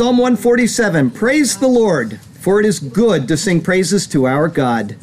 [0.00, 4.96] Psalm 147 Praise the Lord, for it is good to sing praises to our God.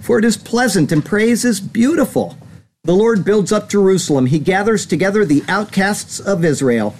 [0.00, 2.38] For it is pleasant and praise is beautiful.
[2.84, 4.24] The Lord builds up Jerusalem.
[4.24, 6.96] He gathers together the outcasts of Israel.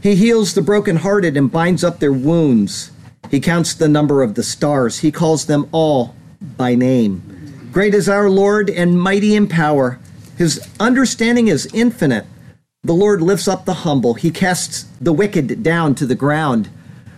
[0.00, 2.92] He heals the brokenhearted and binds up their wounds.
[3.32, 5.00] He counts the number of the stars.
[5.00, 6.14] He calls them all
[6.56, 7.68] by name.
[7.72, 9.98] Great is our Lord and mighty in power.
[10.38, 12.26] His understanding is infinite.
[12.84, 14.14] The Lord lifts up the humble.
[14.14, 16.70] He casts the wicked down to the ground.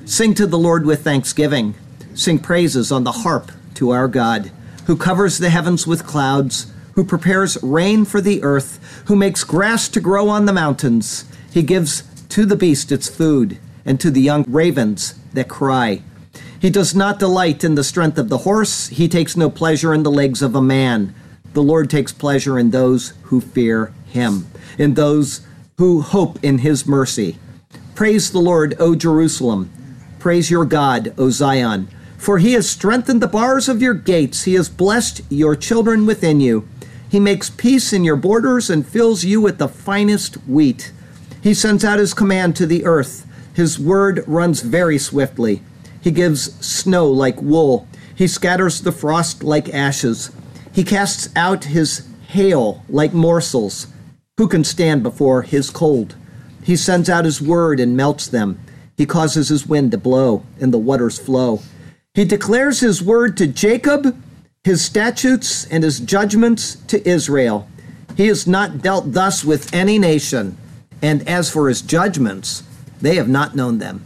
[0.08, 1.74] Sing to the Lord with thanksgiving.
[2.14, 4.50] Sing praises on the harp to our God,
[4.86, 9.86] who covers the heavens with clouds, who prepares rain for the earth, who makes grass
[9.90, 11.26] to grow on the mountains.
[11.52, 16.02] He gives to the beast its food, and to the young ravens that cry.
[16.58, 18.88] He does not delight in the strength of the horse.
[18.88, 21.14] He takes no pleasure in the legs of a man.
[21.52, 24.46] The Lord takes pleasure in those who fear him,
[24.78, 27.36] in those who hope in his mercy.
[27.94, 29.70] Praise the Lord, O Jerusalem.
[30.18, 31.88] Praise your God, O Zion.
[32.16, 34.44] For he has strengthened the bars of your gates.
[34.44, 36.68] He has blessed your children within you.
[37.08, 40.92] He makes peace in your borders and fills you with the finest wheat.
[41.42, 43.26] He sends out his command to the earth.
[43.54, 45.62] His word runs very swiftly.
[46.00, 47.86] He gives snow like wool.
[48.14, 50.32] He scatters the frost like ashes.
[50.72, 53.86] He casts out his hail like morsels.
[54.36, 56.16] Who can stand before his cold?
[56.62, 58.60] He sends out his word and melts them.
[58.98, 61.60] He causes his wind to blow, and the waters flow.
[62.14, 64.20] He declares his word to Jacob,
[64.64, 67.68] his statutes and his judgments to Israel.
[68.16, 70.58] He has not dealt thus with any nation,
[71.00, 72.64] and as for his judgments,
[73.00, 74.04] they have not known them.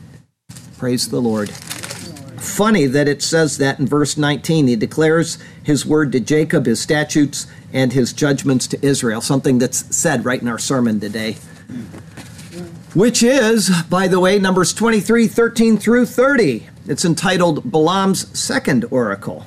[0.76, 1.48] Praise the Lord.
[1.48, 4.66] Funny that it says that in verse 19.
[4.66, 9.96] He declares his word to Jacob, his statutes, and his judgments to Israel, something that's
[9.96, 11.36] said right in our sermon today.
[12.94, 16.68] Which is, by the way, Numbers 23 13 through 30.
[16.86, 19.46] It's entitled Balaam's Second Oracle.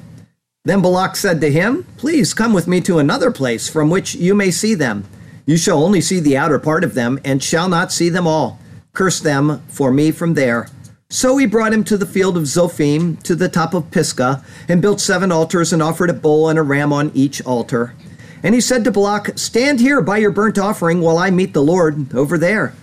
[0.63, 4.33] Then Balak said to him, Please come with me to another place from which you
[4.33, 5.05] may see them.
[5.45, 8.59] You shall only see the outer part of them, and shall not see them all.
[8.93, 10.67] Curse them for me from there.
[11.11, 14.81] So he brought him to the field of Zophim, to the top of Pisgah, and
[14.81, 17.93] built seven altars, and offered a bull and a ram on each altar.
[18.41, 21.61] And he said to Balak, Stand here by your burnt offering while I meet the
[21.61, 22.73] Lord over there.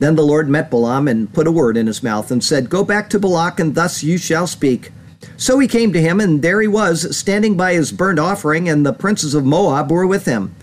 [0.00, 2.82] Then the Lord met Balaam and put a word in his mouth, and said, Go
[2.82, 4.90] back to Balak, and thus you shall speak.
[5.36, 8.84] So he came to him, and there he was, standing by his burnt offering, and
[8.84, 10.54] the princes of Moab were with him.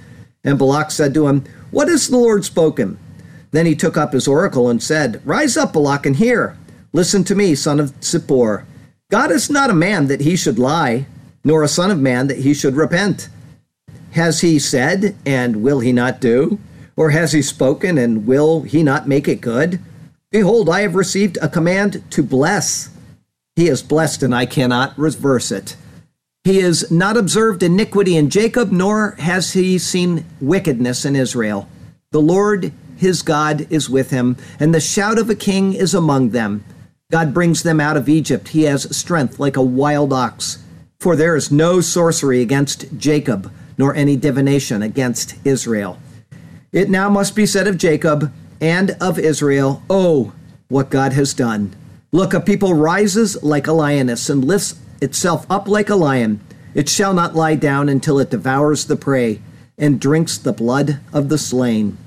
[0.44, 2.98] And Balak said to him, What has the Lord spoken?
[3.52, 6.58] Then he took up his oracle and said, Rise up, Balak, and hear.
[6.92, 8.66] Listen to me, son of Zippor.
[9.12, 11.06] God is not a man that he should lie,
[11.44, 13.30] nor a son of man that he should repent.
[14.12, 16.60] Has he said, and will he not do?
[16.98, 19.80] Or has he spoken, and will he not make it good?
[20.32, 22.90] Behold, I have received a command to bless.
[23.56, 25.78] He is blessed, and I cannot reverse it.
[26.44, 31.70] He has not observed iniquity in Jacob, nor has he seen wickedness in Israel.
[32.12, 36.32] The Lord his God is with him, and the shout of a king is among
[36.32, 36.64] them.
[37.12, 38.50] God brings them out of Egypt.
[38.50, 40.64] He has strength like a wild ox.
[41.00, 46.00] For there is no sorcery against Jacob, nor any divination against Israel.
[46.72, 50.34] It now must be said of Jacob and of Israel, Oh,
[50.68, 51.74] what God has done.
[52.12, 56.42] Look, a people rises like a lioness and lifts itself up like a lion.
[56.74, 59.42] It shall not lie down until it devours the prey
[59.78, 61.98] and drinks the blood of the slain.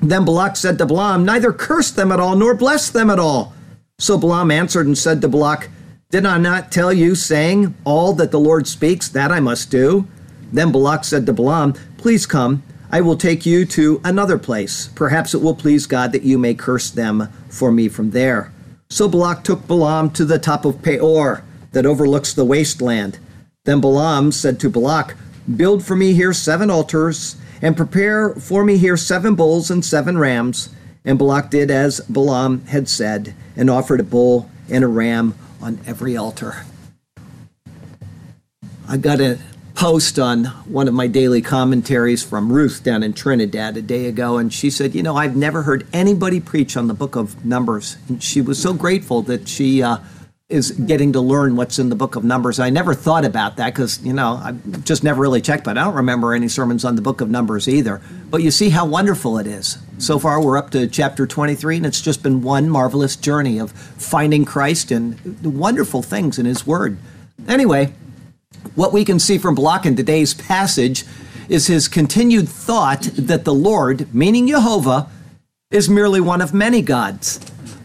[0.00, 3.52] Then Balak said to Balaam, Neither curse them at all, nor bless them at all.
[3.98, 5.68] So Balaam answered and said to Balak,
[6.10, 10.06] Did I not tell you, saying, All that the Lord speaks, that I must do?
[10.52, 14.88] Then Balak said to Balaam, Please come, I will take you to another place.
[14.94, 18.52] Perhaps it will please God that you may curse them for me from there.
[18.88, 23.18] So Balak took Balaam to the top of Peor, that overlooks the wasteland.
[23.64, 25.16] Then Balaam said to Balak,
[25.56, 30.18] Build for me here seven altars, and prepare for me here seven bulls and seven
[30.18, 30.70] rams.
[31.04, 35.80] And Balak did as Balaam had said, and offered a bull and a ram on
[35.86, 36.64] every altar.
[38.88, 39.38] I've got a
[39.78, 44.36] post on one of my daily commentaries from Ruth down in Trinidad a day ago,
[44.36, 47.96] and she said, You know, I've never heard anybody preach on the book of Numbers.
[48.08, 49.98] And she was so grateful that she uh,
[50.48, 52.58] is getting to learn what's in the book of Numbers.
[52.58, 55.84] I never thought about that because, you know, I just never really checked, but I
[55.84, 58.00] don't remember any sermons on the book of Numbers either.
[58.30, 59.78] But you see how wonderful it is.
[59.98, 63.70] So far, we're up to chapter 23, and it's just been one marvelous journey of
[63.70, 66.98] finding Christ and the wonderful things in His Word.
[67.46, 67.92] Anyway,
[68.78, 71.04] what we can see from Balak in today's passage
[71.48, 75.10] is his continued thought that the Lord, meaning Jehovah,
[75.72, 77.40] is merely one of many gods.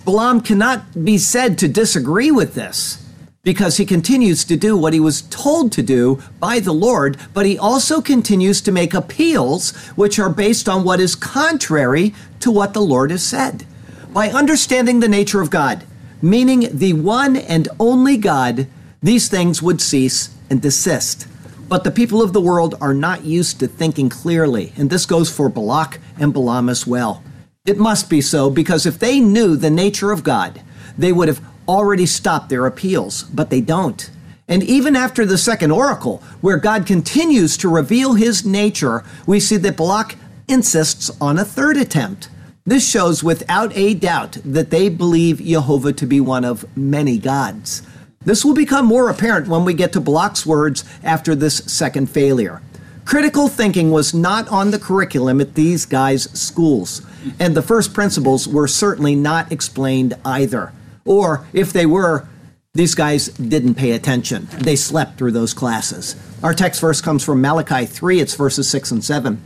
[0.05, 3.03] Balaam cannot be said to disagree with this
[3.41, 7.47] because he continues to do what he was told to do by the Lord, but
[7.47, 12.75] he also continues to make appeals which are based on what is contrary to what
[12.75, 13.65] the Lord has said.
[14.13, 15.85] By understanding the nature of God,
[16.21, 18.67] meaning the one and only God,
[19.01, 21.27] these things would cease and desist.
[21.67, 25.29] But the people of the world are not used to thinking clearly, and this goes
[25.29, 27.23] for Balak and Balaam as well.
[27.65, 30.61] It must be so because if they knew the nature of God,
[30.97, 34.09] they would have already stopped their appeals, but they don't.
[34.47, 39.57] And even after the second oracle, where God continues to reveal his nature, we see
[39.57, 40.15] that Balak
[40.47, 42.29] insists on a third attempt.
[42.65, 47.81] This shows without a doubt that they believe Jehovah to be one of many gods.
[48.25, 52.61] This will become more apparent when we get to Balak's words after this second failure.
[53.05, 57.01] Critical thinking was not on the curriculum at these guys' schools,
[57.37, 60.71] and the first principles were certainly not explained either.
[61.05, 62.27] Or, if they were,
[62.73, 64.47] these guys didn't pay attention.
[64.51, 66.15] They slept through those classes.
[66.41, 69.41] Our text verse comes from Malachi 3, it's verses 6 and 7.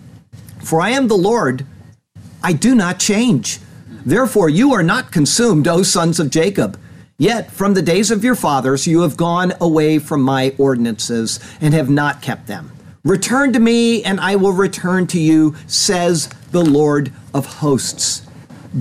[0.63, 1.65] For I am the Lord,
[2.44, 3.59] I do not change.
[4.06, 6.80] Therefore, you are not consumed, O sons of Jacob.
[7.19, 11.74] Yet from the days of your fathers you have gone away from my ordinances and
[11.74, 12.72] have not kept them.
[13.04, 18.22] Return to me, and I will return to you, says the Lord of hosts.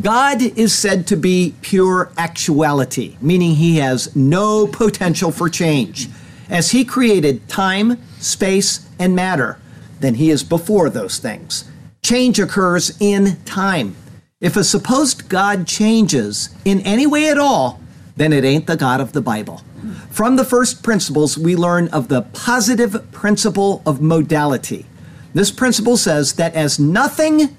[0.03, 6.11] God is said to be pure actuality, meaning he has no potential for change.
[6.51, 9.59] As he created time, space, and matter,
[10.01, 11.65] then he is before those things.
[12.03, 13.97] Change occurs in time.
[14.41, 17.81] If a supposed God changes in any way at all,
[18.17, 19.63] then it ain't the God of the Bible.
[20.11, 24.87] From the first principles, we learn of the positive principle of modality.
[25.35, 27.57] This principle says that as nothing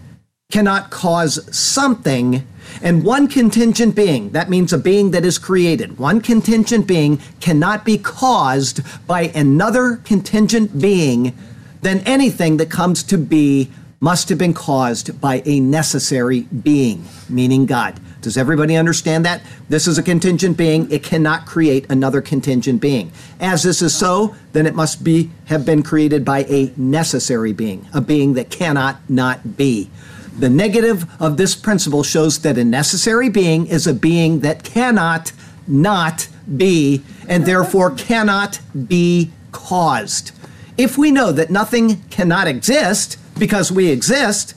[0.52, 2.48] cannot cause something,
[2.82, 7.86] and one contingent being, that means a being that is created, one contingent being cannot
[7.86, 11.38] be caused by another contingent being,
[11.82, 13.70] then anything that comes to be
[14.00, 18.00] must have been caused by a necessary being, meaning God.
[18.28, 19.42] Does everybody understand that?
[19.70, 20.92] This is a contingent being.
[20.92, 23.14] It cannot create another contingent being.
[23.40, 27.88] As this is so, then it must be have been created by a necessary being,
[27.94, 29.90] a being that cannot not be.
[30.38, 35.32] The negative of this principle shows that a necessary being is a being that cannot
[35.66, 36.28] not
[36.58, 38.60] be and therefore cannot
[38.90, 40.34] be caused.
[40.78, 44.54] If we know that nothing cannot exist because we exist,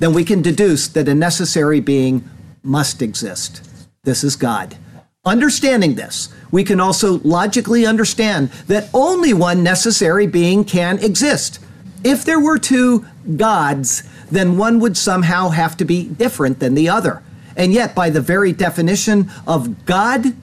[0.00, 2.28] then we can deduce that a necessary being
[2.62, 3.68] must exist.
[4.04, 4.76] This is God.
[5.24, 11.60] Understanding this, we can also logically understand that only one necessary being can exist.
[12.02, 13.06] If there were two
[13.36, 17.22] gods, then one would somehow have to be different than the other.
[17.56, 20.34] And yet, by the very definition of God,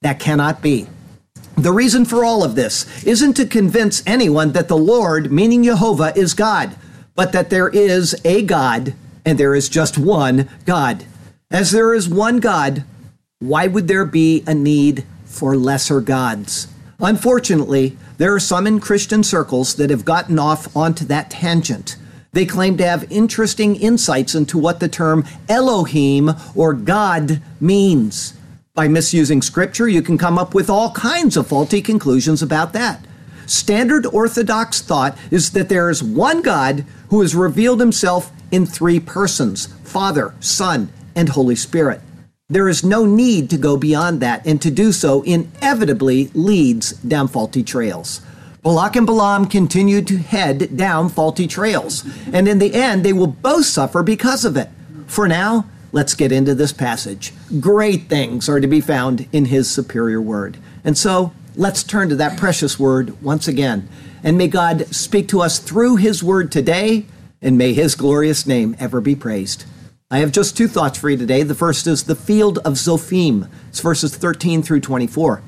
[0.00, 0.86] that cannot be.
[1.56, 6.16] The reason for all of this isn't to convince anyone that the Lord, meaning Jehovah,
[6.16, 6.74] is God,
[7.14, 11.04] but that there is a God and there is just one God.
[11.52, 12.82] As there is one God,
[13.38, 16.66] why would there be a need for lesser gods?
[16.98, 21.96] Unfortunately, there are some in Christian circles that have gotten off onto that tangent.
[22.32, 28.32] They claim to have interesting insights into what the term Elohim or God means.
[28.72, 33.04] By misusing scripture, you can come up with all kinds of faulty conclusions about that.
[33.44, 38.98] Standard Orthodox thought is that there is one God who has revealed himself in three
[38.98, 42.00] persons Father, Son, and Holy Spirit.
[42.48, 47.28] There is no need to go beyond that, and to do so inevitably leads down
[47.28, 48.20] faulty trails.
[48.62, 53.26] Balak and Balaam continue to head down faulty trails, and in the end, they will
[53.26, 54.68] both suffer because of it.
[55.06, 57.32] For now, let's get into this passage.
[57.58, 60.58] Great things are to be found in his superior word.
[60.84, 63.88] And so, let's turn to that precious word once again.
[64.22, 67.06] And may God speak to us through his word today,
[67.40, 69.64] and may his glorious name ever be praised.
[70.12, 71.42] I have just two thoughts for you today.
[71.42, 73.48] The first is the field of Zophim.
[73.70, 75.40] It's verses 13 through 24.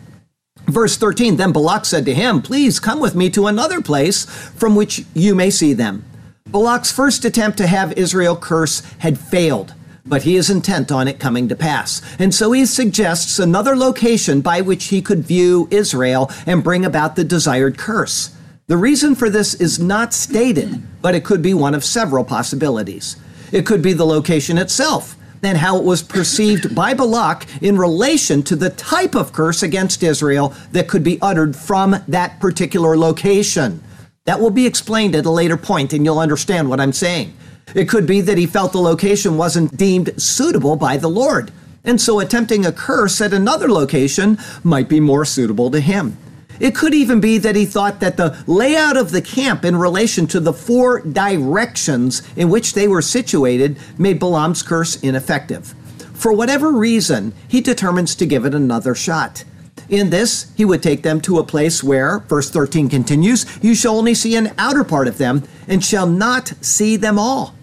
[0.68, 4.74] Verse 13 Then Balak said to him, Please come with me to another place from
[4.74, 6.02] which you may see them.
[6.46, 9.74] Balak's first attempt to have Israel curse had failed.
[10.06, 12.00] but he is intent on it coming to pass.
[12.18, 17.16] And so he suggests another location by which he could view Israel and bring about
[17.16, 18.34] the desired curse.
[18.66, 23.16] The reason for this is not stated, but it could be one of several possibilities.
[23.54, 28.42] It could be the location itself and how it was perceived by Balak in relation
[28.42, 33.80] to the type of curse against Israel that could be uttered from that particular location.
[34.24, 37.32] That will be explained at a later point, and you'll understand what I'm saying.
[37.76, 41.52] It could be that he felt the location wasn't deemed suitable by the Lord,
[41.84, 46.16] and so attempting a curse at another location might be more suitable to him.
[46.60, 50.26] It could even be that he thought that the layout of the camp in relation
[50.28, 55.74] to the four directions in which they were situated made Balaam's curse ineffective.
[56.12, 59.44] For whatever reason, he determines to give it another shot.
[59.88, 63.98] In this, he would take them to a place where, verse 13 continues, you shall
[63.98, 67.54] only see an outer part of them and shall not see them all.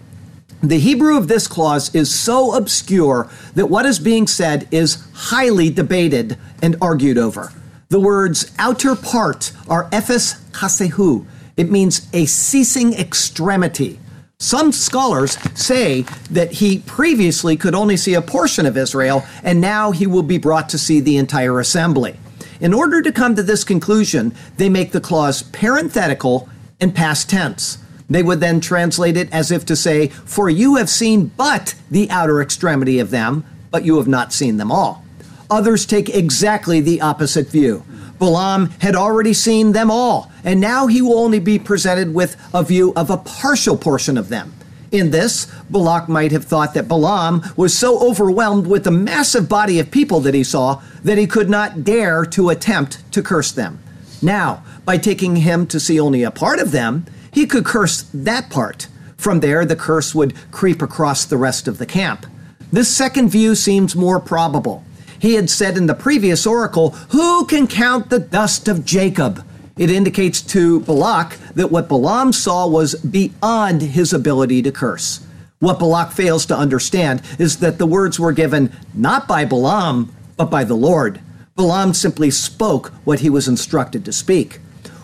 [0.62, 5.70] The Hebrew of this clause is so obscure that what is being said is highly
[5.70, 7.52] debated and argued over.
[7.92, 11.26] The words outer part are ephes kasehu.
[11.58, 14.00] It means a ceasing extremity.
[14.38, 19.90] Some scholars say that he previously could only see a portion of Israel, and now
[19.90, 22.16] he will be brought to see the entire assembly.
[22.60, 26.48] In order to come to this conclusion, they make the clause parenthetical
[26.80, 27.76] and past tense.
[28.08, 32.08] They would then translate it as if to say, For you have seen but the
[32.08, 35.01] outer extremity of them, but you have not seen them all.
[35.52, 37.84] Others take exactly the opposite view.
[38.18, 42.62] Balaam had already seen them all, and now he will only be presented with a
[42.62, 44.54] view of a partial portion of them.
[44.90, 49.78] In this, Balak might have thought that Balaam was so overwhelmed with the massive body
[49.78, 53.78] of people that he saw that he could not dare to attempt to curse them.
[54.22, 58.48] Now, by taking him to see only a part of them, he could curse that
[58.48, 58.88] part.
[59.18, 62.24] From there, the curse would creep across the rest of the camp.
[62.72, 64.82] This second view seems more probable.
[65.22, 69.46] He had said in the previous oracle, Who can count the dust of Jacob?
[69.78, 75.24] It indicates to Balak that what Balaam saw was beyond his ability to curse.
[75.60, 80.50] What Balak fails to understand is that the words were given not by Balaam, but
[80.50, 81.20] by the Lord.
[81.54, 84.58] Balaam simply spoke what he was instructed to speak.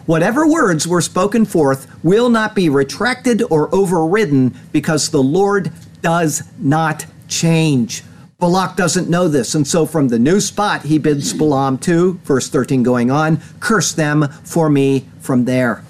[0.07, 5.71] Whatever words were spoken forth will not be retracted or overridden because the Lord
[6.03, 8.03] does not change.
[8.41, 12.49] Balak doesn't know this, and so from the new spot, he bids Balaam to, verse
[12.49, 15.83] 13 going on, curse them for me from there.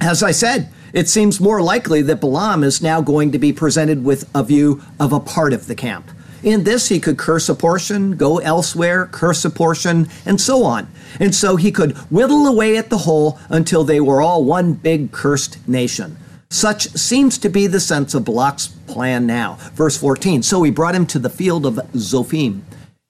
[0.00, 4.02] As I said, it seems more likely that Balaam is now going to be presented
[4.02, 6.10] with a view of a part of the camp.
[6.42, 10.90] In this, he could curse a portion, go elsewhere, curse a portion, and so on.
[11.20, 15.12] And so he could whittle away at the whole until they were all one big
[15.12, 16.16] cursed nation.
[16.50, 19.58] Such seems to be the sense of Balak's plan now.
[19.74, 22.62] Verse 14 So he brought him to the field of Zophim.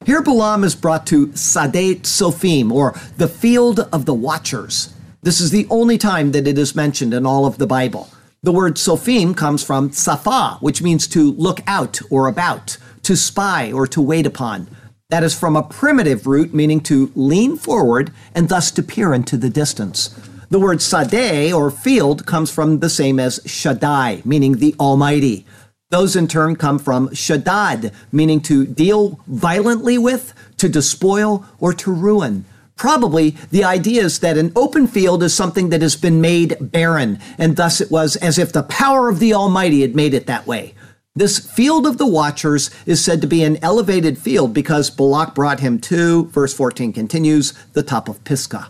[0.05, 4.93] Here Balaam is brought to Sade Sophim, or the field of the watchers.
[5.23, 8.11] This is the only time that it is mentioned in all of the Bible.
[8.43, 13.73] The word Sophim comes from Safa, which means to look out or about to spy
[13.73, 14.69] or to wait upon.
[15.09, 19.39] That is from a primitive root meaning to lean forward and thus to peer into
[19.39, 20.15] the distance.
[20.51, 25.47] The word sadeh or field comes from the same as Shaddai, meaning the Almighty.
[25.91, 31.93] Those in turn come from Shaddad, meaning to deal violently with, to despoil, or to
[31.93, 32.45] ruin.
[32.77, 37.21] Probably the idea is that an open field is something that has been made barren,
[37.39, 40.47] and thus it was as if the power of the Almighty had made it that
[40.47, 40.75] way.
[41.15, 45.61] This field of the watchers is said to be an elevated field because Balak brought
[45.61, 48.69] him to, verse 14 continues, the top of Pisgah.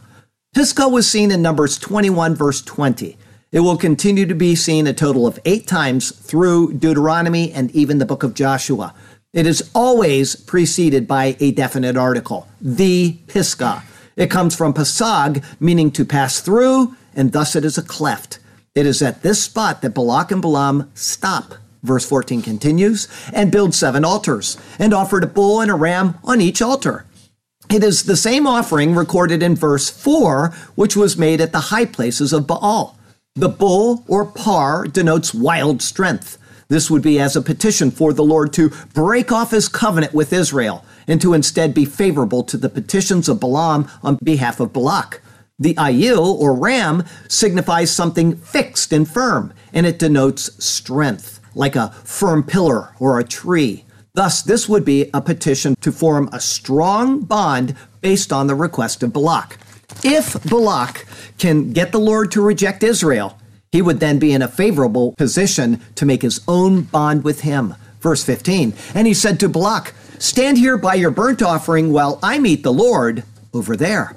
[0.55, 3.17] Pisgah was seen in Numbers 21, verse 20.
[3.51, 7.99] It will continue to be seen a total of eight times through Deuteronomy and even
[7.99, 8.95] the book of Joshua.
[9.33, 13.83] It is always preceded by a definite article, the Pisgah.
[14.15, 18.39] It comes from pasag, meaning to pass through, and thus it is a cleft.
[18.77, 23.75] It is at this spot that Balak and Balaam stop Verse 14 continues, and build
[23.75, 27.05] seven altars, and offered a bull and a ram on each altar.
[27.71, 31.87] It is the same offering recorded in verse 4, which was made at the high
[31.87, 32.99] places of Baal.
[33.35, 36.39] The bull or par denotes wild strength.
[36.69, 40.33] This would be as a petition for the Lord to break off his covenant with
[40.33, 45.21] Israel and to instead be favorable to the petitions of Balaam on behalf of Balak.
[45.59, 51.91] The ayil or ram signifies something fixed and firm, and it denotes strength like a
[52.05, 53.85] firm pillar or a tree.
[54.15, 59.03] Thus, this would be a petition to form a strong bond based on the request
[59.03, 59.59] of Balak.
[60.05, 61.05] If Balak
[61.37, 63.37] can get the Lord to reject Israel,
[63.73, 67.75] he would then be in a favorable position to make his own bond with him.
[68.01, 72.39] Verse 15, and he said to Balak, Stand here by your burnt offering while I
[72.39, 74.15] meet the Lord over there.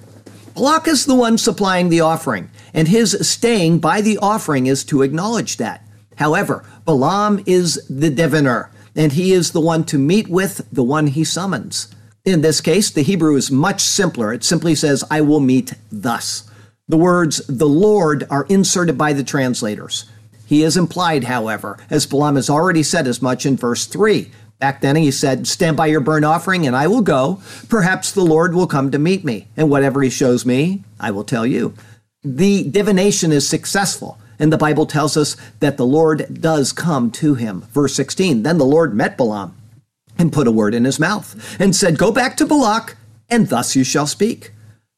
[0.54, 5.02] Balak is the one supplying the offering, and his staying by the offering is to
[5.02, 5.84] acknowledge that.
[6.18, 11.08] However, Balaam is the diviner, and he is the one to meet with the one
[11.08, 11.88] he summons.
[12.26, 14.34] In this case, the Hebrew is much simpler.
[14.34, 16.50] It simply says, I will meet thus.
[16.90, 20.10] The words the Lord are inserted by the translators.
[20.46, 24.32] He is implied, however, as Balaam has already said as much in verse 3.
[24.60, 27.42] Back then he said, Stand by your burnt offering, and I will go.
[27.70, 31.24] Perhaps the Lord will come to meet me, and whatever he shows me, I will
[31.24, 31.76] tell you.
[32.24, 37.36] The divination is successful, and the Bible tells us that the Lord does come to
[37.36, 37.62] him.
[37.74, 39.56] Verse 16 Then the Lord met Balaam
[40.18, 42.98] and put a word in his mouth and said, Go back to Balak,
[43.30, 44.52] and thus you shall speak.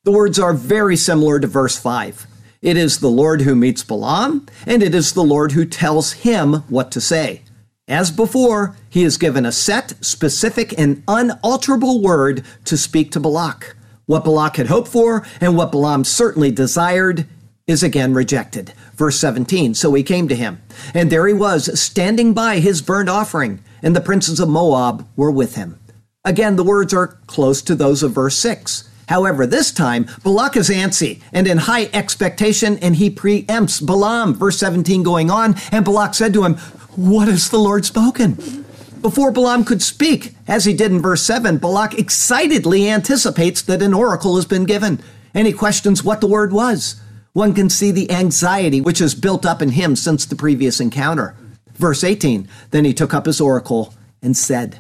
[0.04, 2.26] The words are very similar to verse 5.
[2.62, 6.56] It is the Lord who meets Balaam, and it is the Lord who tells him
[6.68, 7.44] what to say.
[7.88, 13.76] As before, he is given a set, specific, and unalterable word to speak to Balak.
[14.06, 17.26] What Balak had hoped for and what Balaam certainly desired
[17.70, 18.74] is again rejected.
[18.96, 20.62] Verse 17 So he came to him,
[20.94, 25.32] and there he was, standing by his burnt offering, and the princes of Moab were
[25.32, 25.80] with him.
[26.26, 28.90] Again, the words are close to those of verse 6.
[29.08, 34.34] However, this time, Balak is antsy and in high expectation, and he preempts Balaam.
[34.34, 36.56] Verse 17 going on, and Balak said to him,
[36.96, 38.66] what has the Lord spoken?
[39.02, 43.94] Before Balaam could speak, as he did in verse 7, Balak excitedly anticipates that an
[43.94, 45.00] oracle has been given,
[45.34, 47.00] and he questions what the word was.
[47.34, 51.36] One can see the anxiety which has built up in him since the previous encounter.
[51.74, 54.80] Verse 18 Then he took up his oracle and said,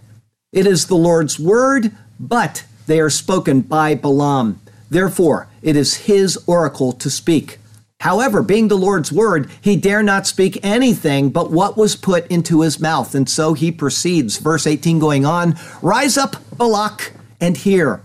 [0.51, 4.60] It is the Lord's word, but they are spoken by Balaam.
[4.89, 7.60] Therefore, it is his oracle to speak.
[8.01, 12.62] However, being the Lord's word, he dare not speak anything but what was put into
[12.62, 13.13] his mouth.
[13.13, 14.38] And so he proceeds.
[14.38, 18.01] Verse 18 going on Rise up, Balak, and hear.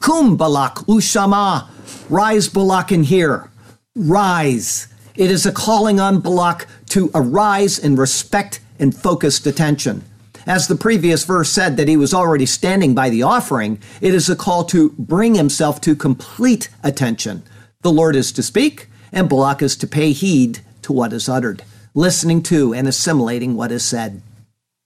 [0.00, 1.68] Kum Balak, Ushama.
[2.08, 3.50] Rise, Balak, and hear.
[3.96, 4.88] Rise.
[5.14, 10.04] It is a calling on Balak to arise in respect and focused attention.
[10.46, 14.28] As the previous verse said that he was already standing by the offering, it is
[14.28, 17.42] a call to bring himself to complete attention.
[17.80, 21.62] The Lord is to speak, and Balak is to pay heed to what is uttered,
[21.94, 24.20] listening to and assimilating what is said.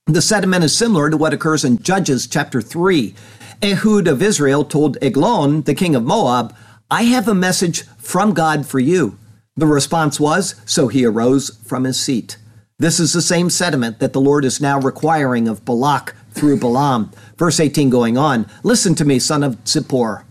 [0.05, 3.13] The sentiment is similar to what occurs in Judges chapter 3.
[3.61, 6.55] Ehud of Israel told Eglon, the king of Moab,
[6.93, 9.17] I have a message from God for you.
[9.55, 12.35] The response was, So he arose from his seat.
[12.79, 17.09] This is the same sentiment that the Lord is now requiring of Balak through Balaam.
[17.37, 20.25] Verse 18 going on, Listen to me, son of Zippor.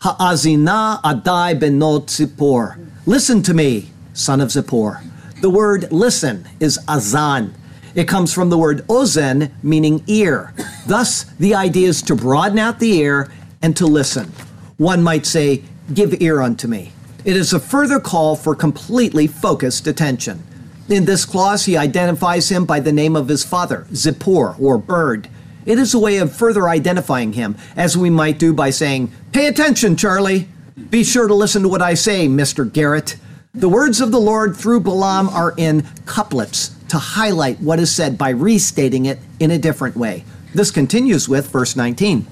[0.00, 2.90] Ha'azina adai benot Zippor.
[3.06, 5.00] Listen to me, son of Zippor.
[5.40, 7.54] The word listen is azan.
[7.94, 10.54] It comes from the word ozen, meaning ear.
[10.88, 13.30] Thus, the idea is to broaden out the ear
[13.62, 14.32] and to listen.
[14.76, 16.92] One might say, Give ear unto me.
[17.24, 20.42] It is a further call for completely focused attention.
[20.88, 25.28] In this clause, he identifies him by the name of his father, Zippor, or bird.
[25.66, 29.46] It is a way of further identifying him, as we might do by saying, Pay
[29.46, 30.48] attention, Charlie.
[30.90, 32.70] Be sure to listen to what I say, Mr.
[32.70, 33.16] Garrett.
[33.52, 38.16] The words of the Lord through Balaam are in couplets to highlight what is said
[38.16, 40.24] by restating it in a different way.
[40.54, 42.26] This continues with verse 19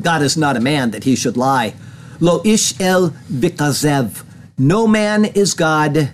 [0.00, 1.74] God is not a man that he should lie.
[2.22, 4.22] Lo ish el vikazev.
[4.56, 6.12] No man is God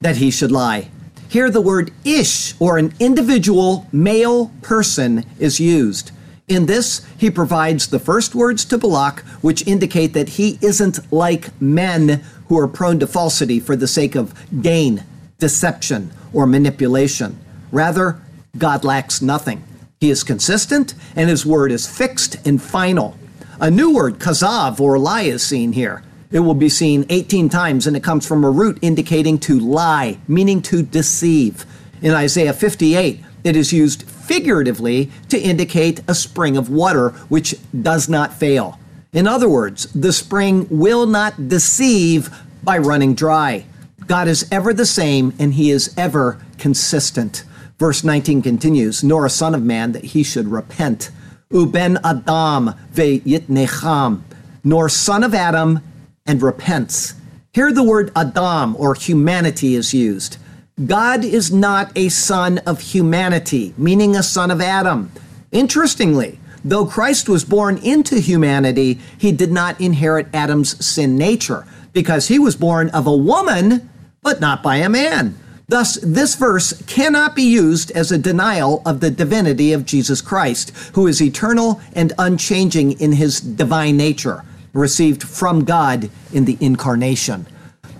[0.00, 0.88] that he should lie.
[1.28, 6.12] Here, the word ish, or an individual male person, is used.
[6.48, 11.60] In this, he provides the first words to Balak, which indicate that he isn't like
[11.60, 15.04] men who are prone to falsity for the sake of gain,
[15.38, 17.38] deception, or manipulation.
[17.70, 18.18] Rather,
[18.56, 19.62] God lacks nothing.
[20.00, 23.18] He is consistent, and his word is fixed and final.
[23.64, 26.02] A new word, kazav, or lie, is seen here.
[26.30, 30.18] It will be seen 18 times, and it comes from a root indicating to lie,
[30.28, 31.64] meaning to deceive.
[32.02, 38.06] In Isaiah 58, it is used figuratively to indicate a spring of water which does
[38.06, 38.78] not fail.
[39.14, 42.28] In other words, the spring will not deceive
[42.62, 43.64] by running dry.
[44.06, 47.44] God is ever the same, and he is ever consistent.
[47.78, 51.10] Verse 19 continues, Nor a son of man that he should repent.
[51.54, 54.22] Uben Adam ve yitnecham,
[54.64, 55.80] nor son of Adam
[56.26, 57.14] and repents.
[57.52, 60.36] Here, the word Adam or humanity is used.
[60.84, 65.12] God is not a son of humanity, meaning a son of Adam.
[65.52, 72.26] Interestingly, though Christ was born into humanity, he did not inherit Adam's sin nature because
[72.26, 73.88] he was born of a woman,
[74.22, 75.38] but not by a man.
[75.66, 80.70] Thus, this verse cannot be used as a denial of the divinity of Jesus Christ,
[80.94, 87.46] who is eternal and unchanging in his divine nature, received from God in the incarnation.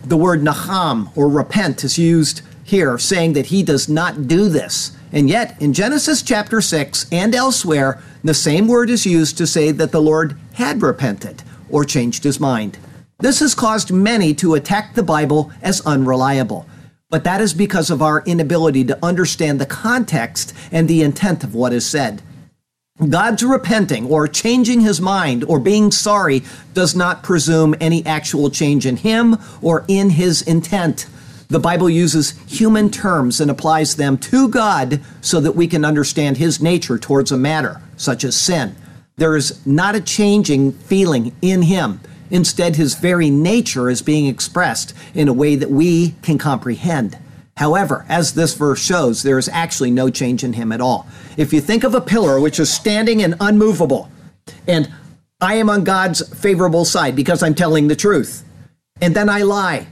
[0.04, 4.94] The word naham or repent is used here, saying that he does not do this.
[5.10, 9.70] And yet, in Genesis chapter 6 and elsewhere, the same word is used to say
[9.70, 12.78] that the Lord had repented or changed his mind.
[13.20, 16.66] This has caused many to attack the Bible as unreliable
[17.14, 21.54] but that is because of our inability to understand the context and the intent of
[21.54, 22.20] what is said.
[23.08, 28.84] God's repenting or changing his mind or being sorry does not presume any actual change
[28.84, 31.06] in him or in his intent.
[31.46, 36.38] The Bible uses human terms and applies them to God so that we can understand
[36.38, 38.74] his nature towards a matter, such as sin.
[39.18, 42.00] There is not a changing feeling in him.
[42.30, 47.18] Instead, his very nature is being expressed in a way that we can comprehend.
[47.56, 51.06] However, as this verse shows, there is actually no change in him at all.
[51.36, 54.10] If you think of a pillar which is standing and unmovable,
[54.66, 54.92] and
[55.40, 58.44] I am on God's favorable side because I'm telling the truth,
[59.00, 59.86] and then I lie,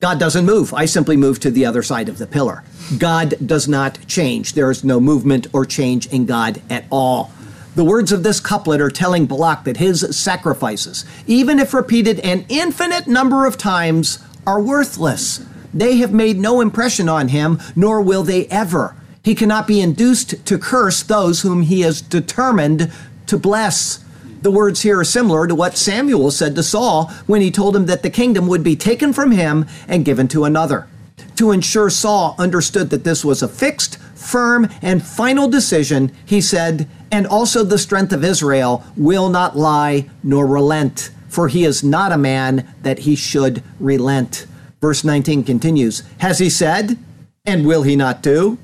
[0.00, 0.72] God doesn't move.
[0.72, 2.62] I simply move to the other side of the pillar.
[2.98, 4.52] God does not change.
[4.52, 7.32] There is no movement or change in God at all.
[7.78, 12.44] The words of this couplet are telling Balak that his sacrifices, even if repeated an
[12.48, 15.46] infinite number of times, are worthless.
[15.72, 18.96] They have made no impression on him, nor will they ever.
[19.22, 22.90] He cannot be induced to curse those whom he has determined
[23.28, 24.04] to bless.
[24.42, 27.86] The words here are similar to what Samuel said to Saul when he told him
[27.86, 30.88] that the kingdom would be taken from him and given to another.
[31.36, 36.88] To ensure Saul understood that this was a fixed, firm, and final decision, he said,
[37.10, 42.12] and also the strength of Israel will not lie nor relent, for he is not
[42.12, 44.46] a man that he should relent.
[44.80, 46.98] Verse 19 continues Has he said,
[47.44, 48.58] and will he not do?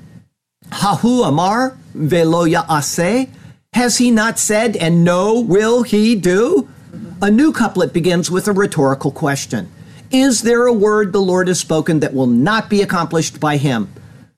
[0.69, 1.77] Hahu Amar?
[3.73, 6.69] Has he not said, and no, will he do?
[7.21, 9.71] A new couplet begins with a rhetorical question
[10.11, 13.91] Is there a word the Lord has spoken that will not be accomplished by him?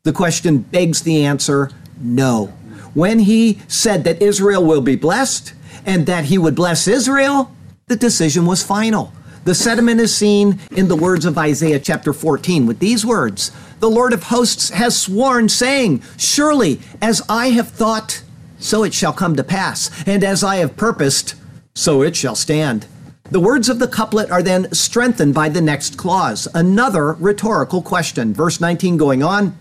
[0.03, 2.56] The question begs the answer no
[2.97, 5.53] when he said that Israel will be blessed
[5.85, 7.51] and that he would bless Israel,
[7.85, 9.13] the decision was final.
[9.43, 13.89] The sentiment is seen in the words of Isaiah chapter 14 with these words The
[13.89, 18.23] Lord of hosts has sworn, saying, Surely as I have thought,
[18.57, 21.35] so it shall come to pass, and as I have purposed,
[21.75, 22.87] so it shall stand.
[23.29, 28.33] The words of the couplet are then strengthened by the next clause, another rhetorical question.
[28.33, 29.55] Verse 19 going on.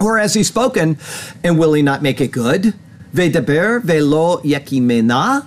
[0.00, 0.98] Or has he spoken,
[1.44, 2.74] and will he not make it good?
[3.12, 5.46] Vedaber velo yekimena?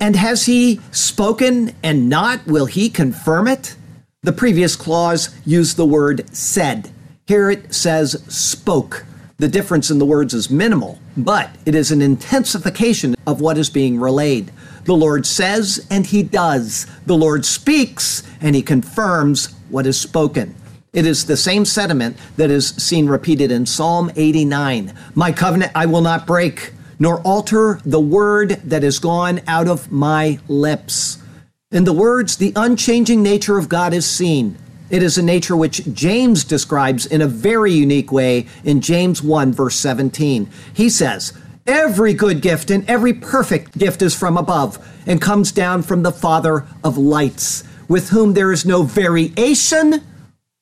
[0.00, 3.76] And has he spoken and not will he confirm it?
[4.22, 6.90] The previous clause used the word said.
[7.26, 9.04] Here it says spoke.
[9.38, 13.70] The difference in the words is minimal, but it is an intensification of what is
[13.70, 14.52] being relayed.
[14.84, 16.86] The Lord says and he does.
[17.06, 20.54] The Lord speaks and he confirms what is spoken.
[20.94, 25.86] It is the same sentiment that is seen repeated in Psalm 89 My covenant I
[25.86, 31.18] will not break, nor alter the word that is gone out of my lips.
[31.72, 34.56] In the words, the unchanging nature of God is seen.
[34.88, 39.52] It is a nature which James describes in a very unique way in James 1,
[39.52, 40.48] verse 17.
[40.72, 41.32] He says,
[41.66, 44.78] Every good gift and every perfect gift is from above
[45.08, 50.04] and comes down from the Father of lights, with whom there is no variation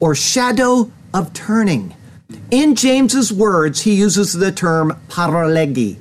[0.02, 1.94] or shadow of turning.
[2.50, 5.96] In James's words, he uses the term parallage.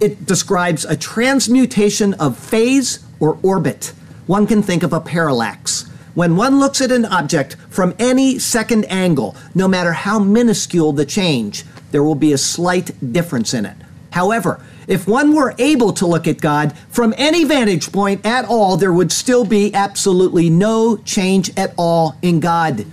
[0.00, 3.94] It describes a transmutation of phase or orbit.
[4.26, 5.88] One can think of a parallax.
[6.12, 11.06] When one looks at an object from any second angle, no matter how minuscule the
[11.06, 13.76] change, there will be a slight difference in it.
[14.10, 18.76] However, if one were able to look at God from any vantage point at all,
[18.76, 22.84] there would still be absolutely no change at all in God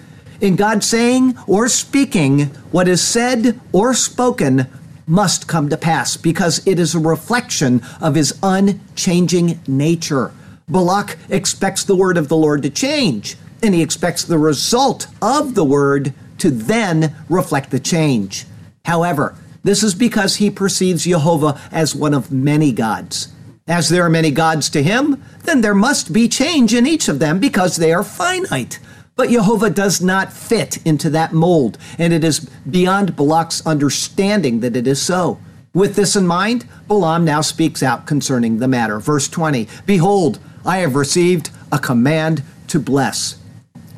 [0.42, 4.68] in God saying or speaking, what is said or spoken
[5.08, 10.32] must come to pass because it is a reflection of his unchanging nature.
[10.68, 15.54] Balak expects the word of the Lord to change, and he expects the result of
[15.54, 18.46] the word to then reflect the change.
[18.86, 23.30] However, this is because he perceives Jehovah as one of many gods.
[23.68, 27.18] As there are many gods to him, then there must be change in each of
[27.18, 28.80] them because they are finite.
[29.16, 34.76] But Jehovah does not fit into that mold, and it is beyond Balak's understanding that
[34.76, 35.40] it is so.
[35.74, 39.00] With this in mind, Balaam now speaks out concerning the matter.
[39.00, 43.38] Verse 20 Behold, I have received a command to bless.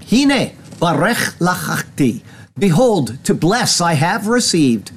[0.10, 2.22] Hine barech lachachti.
[2.58, 4.92] Behold, to bless I have received.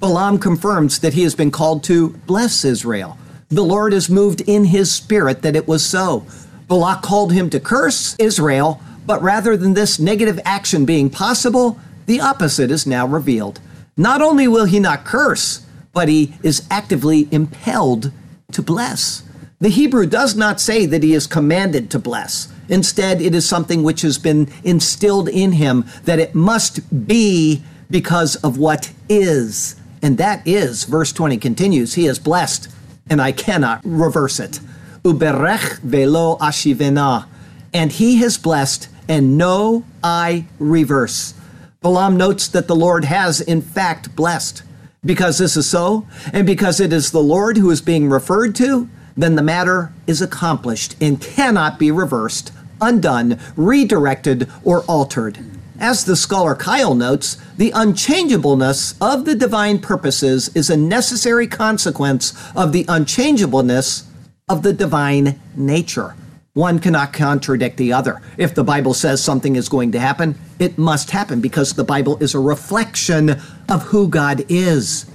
[0.00, 3.18] Balaam confirms that he has been called to bless Israel.
[3.48, 6.24] The Lord has moved in his spirit that it was so.
[6.68, 8.80] Balak called him to curse Israel,
[9.10, 13.58] but rather than this negative action being possible, the opposite is now revealed.
[13.96, 18.12] Not only will he not curse, but he is actively impelled
[18.52, 19.24] to bless.
[19.58, 22.52] The Hebrew does not say that he is commanded to bless.
[22.68, 28.36] Instead, it is something which has been instilled in him that it must be because
[28.36, 29.74] of what is.
[30.02, 32.68] And that is, verse 20 continues, he is blessed,
[33.10, 34.60] and I cannot reverse it.
[35.02, 37.26] Uberech velo ashivena.
[37.72, 41.34] And he has blessed, and no I reverse.
[41.82, 44.62] Balaam notes that the Lord has, in fact, blessed.
[45.04, 48.88] Because this is so, and because it is the Lord who is being referred to,
[49.16, 55.38] then the matter is accomplished and cannot be reversed, undone, redirected, or altered.
[55.80, 62.32] As the scholar Keil notes, the unchangeableness of the divine purposes is a necessary consequence
[62.54, 64.06] of the unchangeableness
[64.48, 66.14] of the divine nature.
[66.60, 68.20] One cannot contradict the other.
[68.36, 72.18] If the Bible says something is going to happen, it must happen because the Bible
[72.22, 75.06] is a reflection of who God is.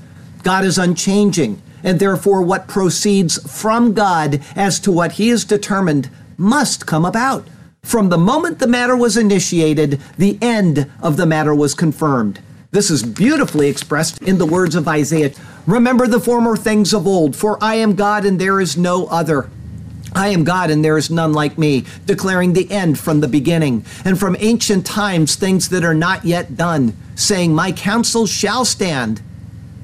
[0.41, 6.09] God is unchanging, and therefore what proceeds from God as to what He has determined
[6.35, 7.47] must come about.
[7.83, 12.39] From the moment the matter was initiated, the end of the matter was confirmed.
[12.71, 15.31] This is beautifully expressed in the words of Isaiah
[15.67, 19.47] Remember the former things of old, for I am God and there is no other.
[20.15, 23.85] I am God and there is none like me, declaring the end from the beginning,
[24.05, 29.21] and from ancient times things that are not yet done, saying, My counsel shall stand,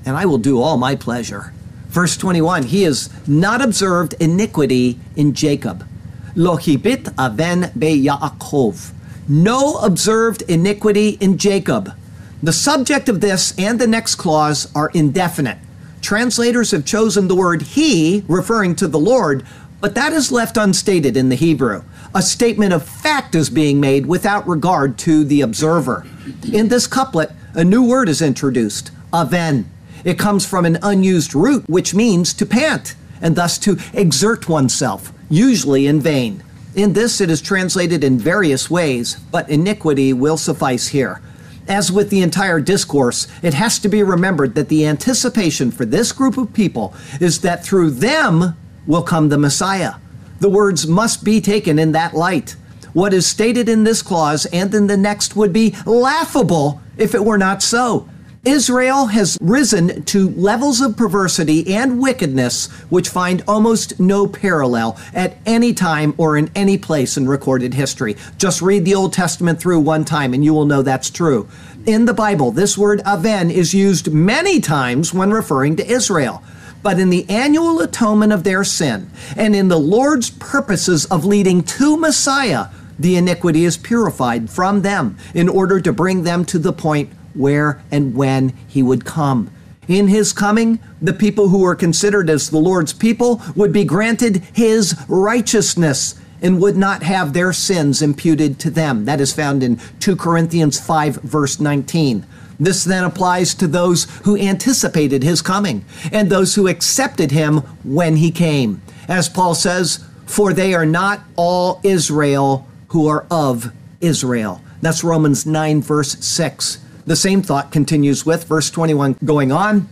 [0.05, 1.53] and I will do all my pleasure.
[1.89, 5.85] Verse 21 He has not observed iniquity in Jacob.
[6.33, 8.93] Lohibit aven be Yaakov.
[9.27, 11.93] No observed iniquity in Jacob.
[12.41, 15.57] The subject of this and the next clause are indefinite.
[16.01, 19.45] Translators have chosen the word he, referring to the Lord,
[19.81, 21.83] but that is left unstated in the Hebrew.
[22.13, 26.05] A statement of fact is being made without regard to the observer.
[26.53, 29.69] In this couplet, a new word is introduced, aven.
[30.03, 35.11] It comes from an unused root, which means to pant, and thus to exert oneself,
[35.29, 36.43] usually in vain.
[36.75, 41.21] In this, it is translated in various ways, but iniquity will suffice here.
[41.67, 46.11] As with the entire discourse, it has to be remembered that the anticipation for this
[46.11, 48.55] group of people is that through them
[48.87, 49.95] will come the Messiah.
[50.39, 52.55] The words must be taken in that light.
[52.93, 57.23] What is stated in this clause and in the next would be laughable if it
[57.23, 58.09] were not so.
[58.43, 65.37] Israel has risen to levels of perversity and wickedness which find almost no parallel at
[65.45, 68.17] any time or in any place in recorded history.
[68.39, 71.47] Just read the Old Testament through one time and you will know that's true.
[71.85, 76.41] In the Bible, this word aven is used many times when referring to Israel.
[76.83, 81.63] But in the annual atonement of their sin and in the Lord's purposes of leading
[81.63, 82.67] to Messiah,
[82.97, 87.81] the iniquity is purified from them in order to bring them to the point where
[87.91, 89.51] and when he would come.
[89.87, 94.37] In his coming, the people who were considered as the Lord's people would be granted
[94.53, 99.05] his righteousness and would not have their sins imputed to them.
[99.05, 102.25] That is found in 2 Corinthians 5, verse 19.
[102.61, 108.17] This then applies to those who anticipated his coming and those who accepted him when
[108.17, 108.83] he came.
[109.07, 114.61] As Paul says, For they are not all Israel who are of Israel.
[114.79, 116.77] That's Romans 9, verse 6.
[117.07, 119.89] The same thought continues with verse 21 going on,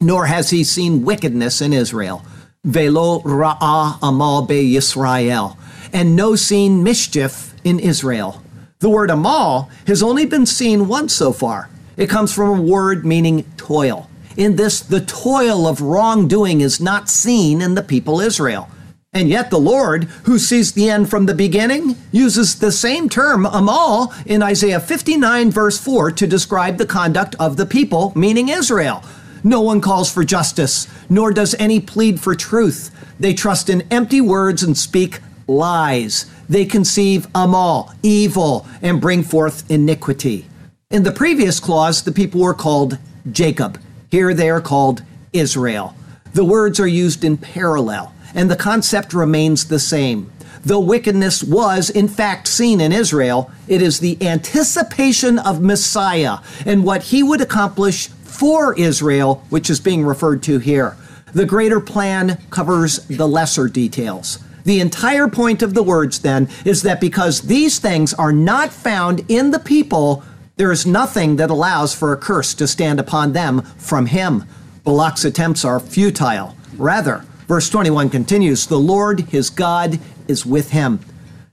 [0.00, 2.24] nor has he seen wickedness in Israel.
[2.64, 5.56] Velo ra'ah amal be Yisrael,
[5.92, 8.42] and no seen mischief in Israel.
[8.80, 11.70] The word amal has only been seen once so far.
[12.00, 14.08] It comes from a word meaning toil.
[14.34, 18.70] In this, the toil of wrongdoing is not seen in the people Israel.
[19.12, 23.44] And yet, the Lord, who sees the end from the beginning, uses the same term,
[23.44, 29.04] amal, in Isaiah 59, verse 4, to describe the conduct of the people, meaning Israel.
[29.44, 32.90] No one calls for justice, nor does any plead for truth.
[33.20, 36.24] They trust in empty words and speak lies.
[36.48, 40.46] They conceive amal, evil, and bring forth iniquity.
[40.90, 42.98] In the previous clause, the people were called
[43.30, 43.78] Jacob.
[44.10, 45.94] Here they are called Israel.
[46.34, 50.32] The words are used in parallel and the concept remains the same.
[50.64, 56.82] Though wickedness was in fact seen in Israel, it is the anticipation of Messiah and
[56.82, 60.96] what he would accomplish for Israel, which is being referred to here.
[61.32, 64.40] The greater plan covers the lesser details.
[64.64, 69.24] The entire point of the words, then, is that because these things are not found
[69.28, 70.24] in the people,
[70.60, 74.44] There is nothing that allows for a curse to stand upon them from him.
[74.84, 76.54] Balak's attempts are futile.
[76.76, 81.00] Rather, verse 21 continues The Lord, his God, is with him.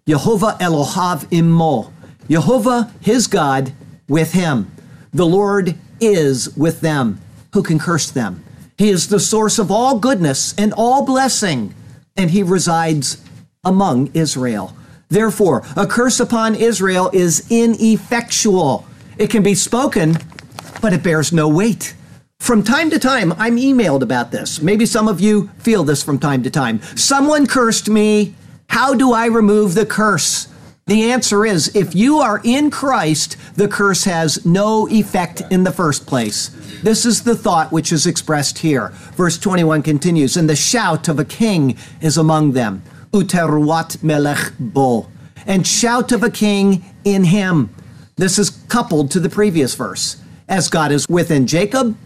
[0.05, 1.93] Jehovah Elohav immo.
[2.29, 3.71] Jehovah, his God,
[4.09, 4.69] with him.
[5.13, 7.21] The Lord is with them.
[7.53, 8.43] Who can curse them?
[8.77, 11.73] He is the source of all goodness and all blessing,
[12.17, 13.23] and he resides
[13.63, 14.75] among Israel.
[15.07, 18.85] Therefore, a curse upon Israel is ineffectual.
[19.17, 20.17] It can be spoken,
[20.81, 21.95] but it bears no weight.
[22.39, 24.61] From time to time, I'm emailed about this.
[24.61, 26.81] Maybe some of you feel this from time to time.
[26.95, 28.35] Someone cursed me.
[28.69, 30.47] How do I remove the curse?
[30.85, 35.71] The answer is if you are in Christ, the curse has no effect in the
[35.71, 36.49] first place.
[36.83, 38.89] This is the thought which is expressed here.
[39.15, 45.07] Verse 21 continues, And the shout of a king is among them, Uteruat melech bo,
[45.45, 47.73] and shout of a king in him.
[48.17, 50.21] This is coupled to the previous verse.
[50.49, 51.97] As God is within Jacob,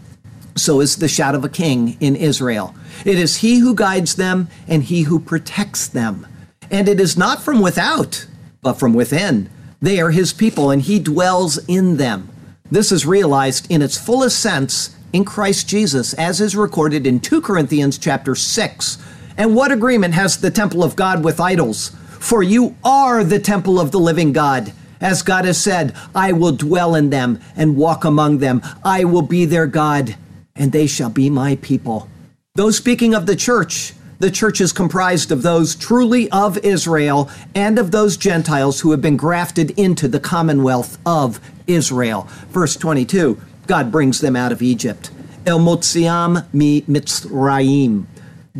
[0.54, 2.74] so is the shout of a king in Israel.
[3.04, 6.26] It is he who guides them and he who protects them.
[6.70, 8.26] And it is not from without
[8.62, 9.50] but from within.
[9.80, 12.28] They are his people, and he dwells in them.
[12.70, 17.42] This is realized in its fullest sense in Christ Jesus, as is recorded in 2
[17.42, 18.98] Corinthians chapter 6.
[19.36, 21.90] And what agreement has the temple of God with idols?
[22.20, 24.72] For you are the temple of the living God.
[25.02, 28.62] As God has said, I will dwell in them and walk among them.
[28.84, 30.16] I will be their God,
[30.54, 32.08] and they shall be my people.
[32.54, 37.76] Though speaking of the church, the church is comprised of those truly of Israel and
[37.80, 42.28] of those Gentiles who have been grafted into the commonwealth of Israel.
[42.50, 45.10] Verse 22 God brings them out of Egypt.
[45.44, 48.06] El Motziam mi Mitzrayim.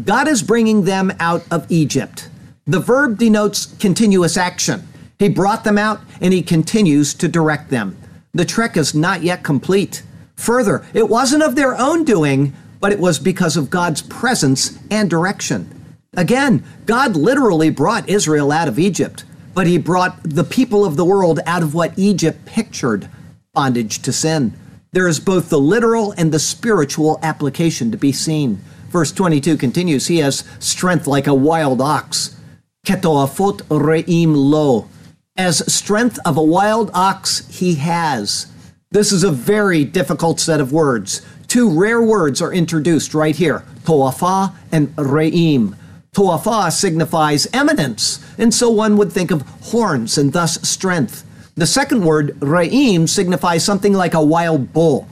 [0.05, 2.29] God is bringing them out of Egypt.
[2.67, 4.89] The verb denotes continuous action.
[5.23, 7.97] He brought them out and he continues to direct them.
[8.33, 10.03] The trek is not yet complete.
[10.35, 15.09] Further, it wasn't of their own doing, but it was because of God's presence and
[15.09, 15.95] direction.
[16.15, 21.05] Again, God literally brought Israel out of Egypt, but he brought the people of the
[21.05, 23.09] world out of what Egypt pictured
[23.55, 24.55] bondage to sin.
[24.91, 28.61] There is both the literal and the spiritual application to be seen.
[28.89, 32.37] Verse 22 continues He has strength like a wild ox.
[32.85, 34.89] Ketoafot re'im lo.
[35.37, 38.49] As strength of a wild ox, he has.
[38.91, 41.23] This is a very difficult set of words.
[41.49, 45.75] Two rare words are introduced right here toafa and re'im.
[46.15, 51.25] Toafa signifies eminence, and so one would think of horns and thus strength.
[51.55, 55.09] The second word, re'im, signifies something like a wild bull.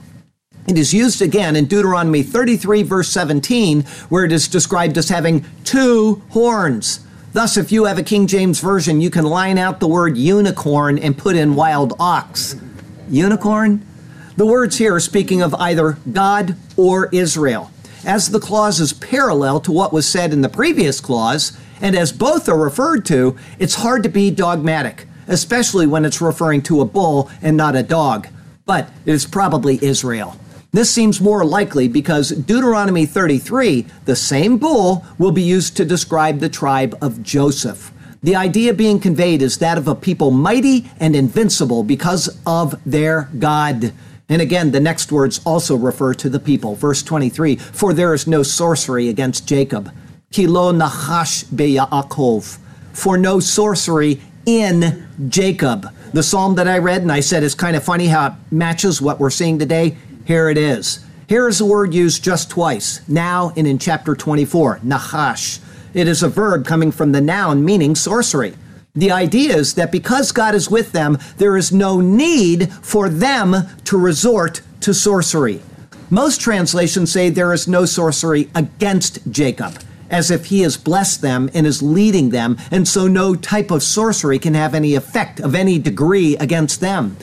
[0.67, 5.45] It is used again in Deuteronomy 33, verse 17, where it is described as having
[5.63, 6.99] two horns.
[7.33, 10.99] Thus, if you have a King James Version, you can line out the word unicorn
[10.99, 12.57] and put in wild ox.
[13.09, 13.85] Unicorn?
[14.35, 17.71] The words here are speaking of either God or Israel.
[18.03, 22.11] As the clause is parallel to what was said in the previous clause, and as
[22.11, 26.85] both are referred to, it's hard to be dogmatic, especially when it's referring to a
[26.85, 28.27] bull and not a dog.
[28.65, 30.35] But it is probably Israel.
[30.73, 36.39] This seems more likely because Deuteronomy 33, the same bull, will be used to describe
[36.39, 37.91] the tribe of Joseph.
[38.23, 43.29] The idea being conveyed is that of a people mighty and invincible because of their
[43.37, 43.91] God.
[44.29, 46.75] And again, the next words also refer to the people.
[46.75, 49.91] Verse 23 For there is no sorcery against Jacob.
[50.31, 52.59] Kilo nachash be'Yaakov.
[52.93, 55.93] For no sorcery in Jacob.
[56.13, 59.01] The psalm that I read and I said is kind of funny how it matches
[59.01, 59.97] what we're seeing today.
[60.25, 61.03] Here it is.
[61.27, 65.59] Here is a word used just twice, now and in chapter 24, nachash.
[65.93, 68.53] It is a verb coming from the noun meaning sorcery.
[68.93, 73.55] The idea is that because God is with them, there is no need for them
[73.85, 75.61] to resort to sorcery.
[76.09, 79.79] Most translations say there is no sorcery against Jacob,
[80.09, 83.81] as if he has blessed them and is leading them, and so no type of
[83.81, 87.15] sorcery can have any effect of any degree against them.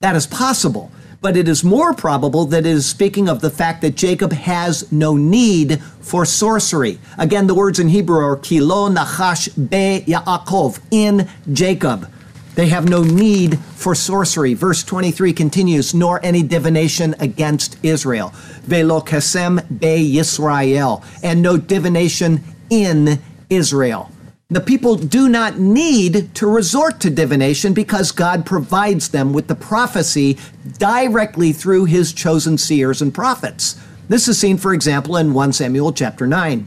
[0.00, 3.82] That is possible but it is more probable that it is speaking of the fact
[3.82, 6.98] that Jacob has no need for sorcery.
[7.18, 12.10] Again, the words in Hebrew are kilo nachash be Yaakov, in Jacob.
[12.54, 14.54] They have no need for sorcery.
[14.54, 18.32] Verse 23 continues, nor any divination against Israel.
[18.62, 24.10] Velo kesem be Yisrael, and no divination in Israel.
[24.50, 29.54] The people do not need to resort to divination because God provides them with the
[29.54, 30.38] prophecy
[30.78, 33.80] directly through his chosen seers and prophets.
[34.08, 36.66] This is seen, for example, in 1 Samuel chapter 9.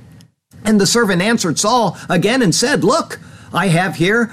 [0.63, 3.19] And the servant answered Saul again and said, Look,
[3.53, 4.31] I have here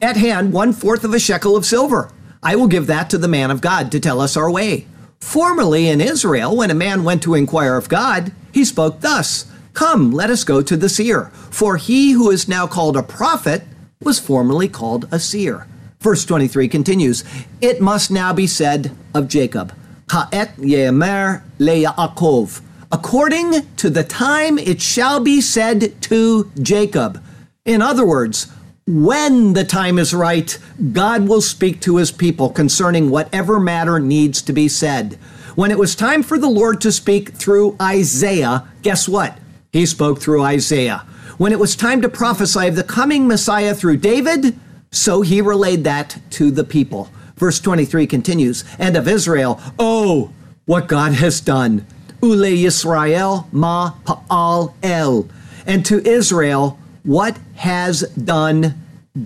[0.00, 2.12] at hand one fourth of a shekel of silver.
[2.40, 4.86] I will give that to the man of God to tell us our way.
[5.18, 10.12] Formerly in Israel, when a man went to inquire of God, he spoke thus Come,
[10.12, 11.26] let us go to the seer.
[11.50, 13.62] For he who is now called a prophet
[14.02, 15.66] was formerly called a seer.
[16.00, 17.24] Verse 23 continues
[17.60, 19.74] It must now be said of Jacob,
[20.10, 22.60] Ha'et yemer le'Yaakov.
[22.90, 27.22] According to the time it shall be said to Jacob.
[27.64, 28.52] In other words,
[28.86, 30.58] when the time is right,
[30.92, 35.14] God will speak to his people concerning whatever matter needs to be said.
[35.54, 39.38] When it was time for the Lord to speak through Isaiah, guess what?
[39.72, 41.06] He spoke through Isaiah.
[41.38, 44.58] When it was time to prophesy of the coming Messiah through David,
[44.90, 47.08] so he relayed that to the people.
[47.36, 50.30] Verse 23 continues, and of Israel, oh,
[50.66, 51.86] what God has done.
[52.22, 55.26] Ule Yisrael ma pa'al el.
[55.66, 58.74] And to Israel, what has done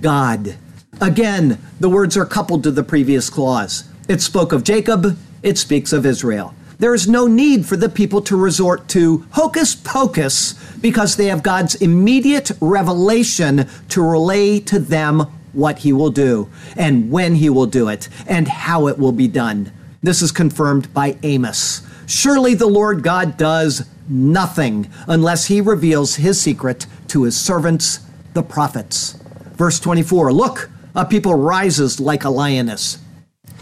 [0.01, 0.57] God.
[1.01, 3.85] Again, the words are coupled to the previous clause.
[4.09, 6.55] It spoke of Jacob, it speaks of Israel.
[6.79, 11.43] There is no need for the people to resort to hocus pocus because they have
[11.43, 15.21] God's immediate revelation to relay to them
[15.55, 19.27] what he will do and when he will do it and how it will be
[19.27, 19.73] done.
[20.03, 21.81] This is confirmed by Amos.
[22.07, 28.01] Surely the Lord God does nothing unless he reveals his secret to his servants,
[28.35, 29.19] the prophets.
[29.55, 32.99] Verse 24 Look, a people rises like a lioness.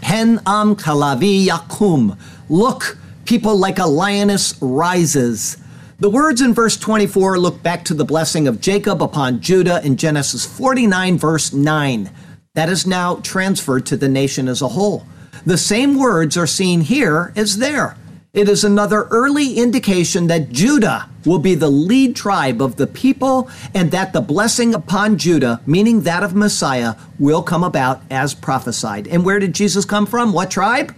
[0.03, 2.17] Hen am kalavi yakum.
[2.49, 5.57] Look, people like a lioness rises.
[5.99, 9.97] The words in verse 24 look back to the blessing of Jacob upon Judah in
[9.97, 12.11] Genesis 49, verse 9.
[12.53, 15.05] That is now transferred to the nation as a whole.
[15.45, 17.97] The same words are seen here as there.
[18.33, 23.49] It is another early indication that Judah will be the lead tribe of the people
[23.73, 29.07] and that the blessing upon Judah, meaning that of Messiah, will come about as prophesied.
[29.07, 30.33] And where did Jesus come from?
[30.33, 30.93] What tribe?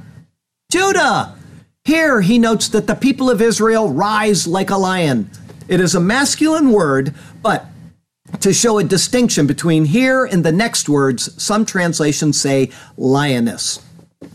[0.71, 1.36] Judah.
[1.88, 5.31] Here he notes that the people of Israel rise like a lion.
[5.69, 7.67] It is a masculine word, but
[8.41, 13.81] to show a distinction between here and the next words, some translations say lioness.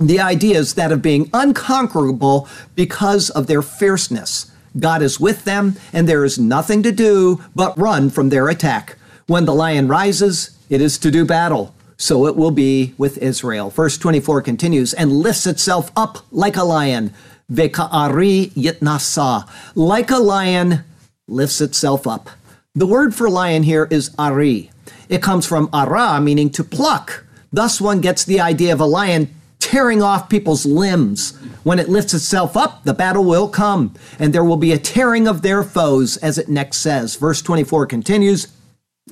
[0.00, 4.50] The idea is that of being unconquerable because of their fierceness.
[4.78, 8.96] God is with them, and there is nothing to do but run from their attack.
[9.26, 11.74] When the lion rises, it is to do battle.
[11.98, 13.68] So it will be with Israel.
[13.68, 17.12] Verse 24 continues, and lifts itself up like a lion.
[17.50, 19.48] Veka'ari yitnasa.
[19.74, 20.84] Like a lion,
[21.28, 22.30] lifts itself up.
[22.74, 24.70] The word for lion here is ari.
[25.08, 27.24] It comes from ara, meaning to pluck.
[27.52, 29.28] Thus, one gets the idea of a lion
[29.58, 31.36] tearing off people's limbs.
[31.62, 35.28] When it lifts itself up, the battle will come, and there will be a tearing
[35.28, 37.16] of their foes, as it next says.
[37.16, 38.48] Verse 24 continues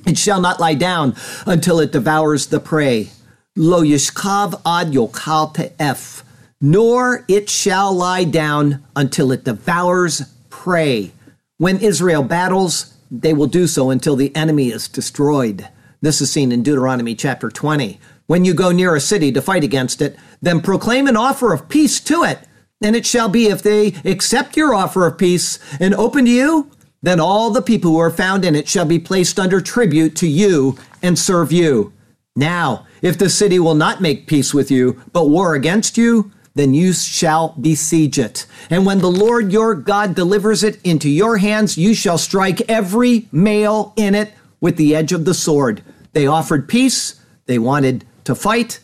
[0.05, 1.15] It shall not lie down
[1.45, 3.09] until it devours the prey.
[3.55, 6.23] Lo yishkav ad yokal te'ef.
[6.61, 11.11] Nor it shall lie down until it devours prey.
[11.57, 15.67] When Israel battles, they will do so until the enemy is destroyed.
[16.01, 17.99] This is seen in Deuteronomy chapter 20.
[18.27, 21.67] When you go near a city to fight against it, then proclaim an offer of
[21.67, 22.39] peace to it.
[22.81, 26.71] And it shall be if they accept your offer of peace and open to you,
[27.01, 30.27] then all the people who are found in it shall be placed under tribute to
[30.27, 31.91] you and serve you.
[32.35, 36.73] Now, if the city will not make peace with you, but war against you, then
[36.73, 38.45] you shall besiege it.
[38.69, 43.27] And when the Lord your God delivers it into your hands, you shall strike every
[43.31, 45.81] male in it with the edge of the sword.
[46.13, 48.79] They offered peace, they wanted to fight,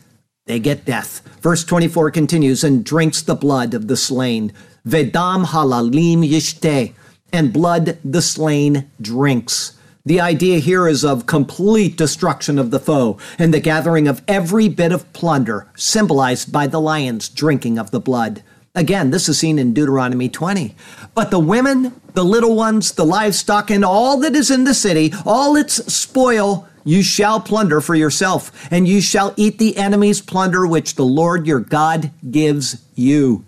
[0.46, 1.22] they get death.
[1.42, 4.54] Verse 24 continues, and drinks the blood of the slain.
[4.88, 6.94] Vedam halalim yishte,
[7.34, 9.77] and blood the slain drinks.
[10.08, 14.70] The idea here is of complete destruction of the foe and the gathering of every
[14.70, 18.42] bit of plunder, symbolized by the lions drinking of the blood.
[18.74, 20.76] Again, this is seen in Deuteronomy 20.
[21.14, 25.12] But the women, the little ones, the livestock, and all that is in the city,
[25.26, 30.66] all its spoil, you shall plunder for yourself, and you shall eat the enemy's plunder
[30.66, 33.46] which the Lord your God gives you.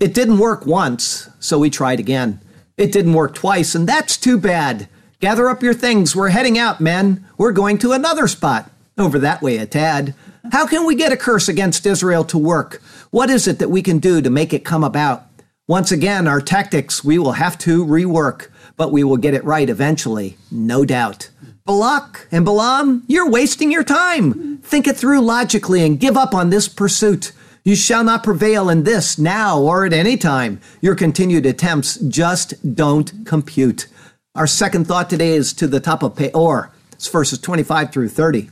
[0.00, 2.40] It didn't work once, so we tried again.
[2.76, 4.88] It didn't work twice, and that's too bad.
[5.22, 6.16] Gather up your things.
[6.16, 7.24] We're heading out, men.
[7.38, 8.68] We're going to another spot.
[8.98, 10.16] Over that way a tad.
[10.50, 12.82] How can we get a curse against Israel to work?
[13.12, 15.26] What is it that we can do to make it come about?
[15.68, 19.70] Once again, our tactics we will have to rework, but we will get it right
[19.70, 21.30] eventually, no doubt.
[21.66, 24.58] Balak and Balaam, you're wasting your time.
[24.58, 27.30] Think it through logically and give up on this pursuit.
[27.64, 30.60] You shall not prevail in this now or at any time.
[30.80, 33.86] Your continued attempts just don't compute.
[34.34, 36.70] Our second thought today is to the top of Peor.
[36.92, 38.48] It's verses 25 through 30.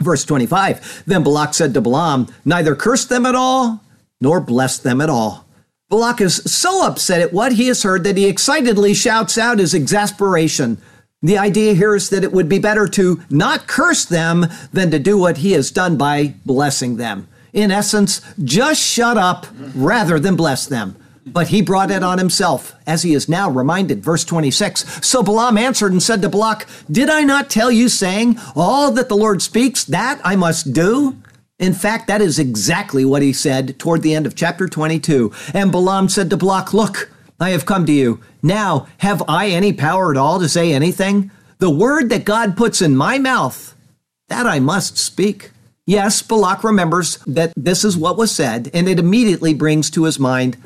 [0.00, 3.82] Verse 25 Then Balak said to Balaam, Neither curse them at all,
[4.20, 5.46] nor bless them at all.
[5.88, 9.74] Balak is so upset at what he has heard that he excitedly shouts out his
[9.74, 10.78] exasperation.
[11.22, 15.00] The idea here is that it would be better to not curse them than to
[15.00, 17.26] do what he has done by blessing them.
[17.52, 20.94] In essence, just shut up rather than bless them.
[21.26, 24.02] But he brought it on himself, as he is now reminded.
[24.02, 28.38] Verse 26 So Balaam answered and said to Balak, Did I not tell you, saying,
[28.56, 31.16] All that the Lord speaks, that I must do?
[31.58, 35.30] In fact, that is exactly what he said toward the end of chapter 22.
[35.52, 38.20] And Balaam said to Balak, Look, I have come to you.
[38.42, 41.30] Now, have I any power at all to say anything?
[41.58, 43.76] The word that God puts in my mouth,
[44.28, 45.50] that I must speak.
[45.84, 50.18] Yes, Balak remembers that this is what was said, and it immediately brings to his
[50.18, 50.56] mind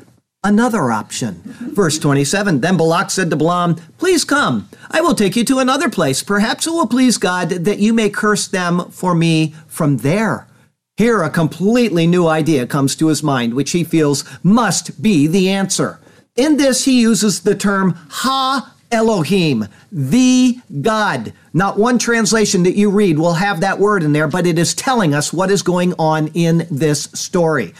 [0.45, 1.41] another option.
[1.43, 5.89] Verse 27 Then Balak said to Balaam, Please come, I will take you to another
[5.89, 6.23] place.
[6.23, 10.47] Perhaps it will please God that you may curse them for me from there.
[10.97, 15.49] Here, a completely new idea comes to his mind, which he feels must be the
[15.49, 15.99] answer.
[16.37, 21.33] In this, he uses the term Ha Elohim, the God.
[21.53, 24.73] Not one translation that you read will have that word in there, but it is
[24.73, 27.73] telling us what is going on in this story.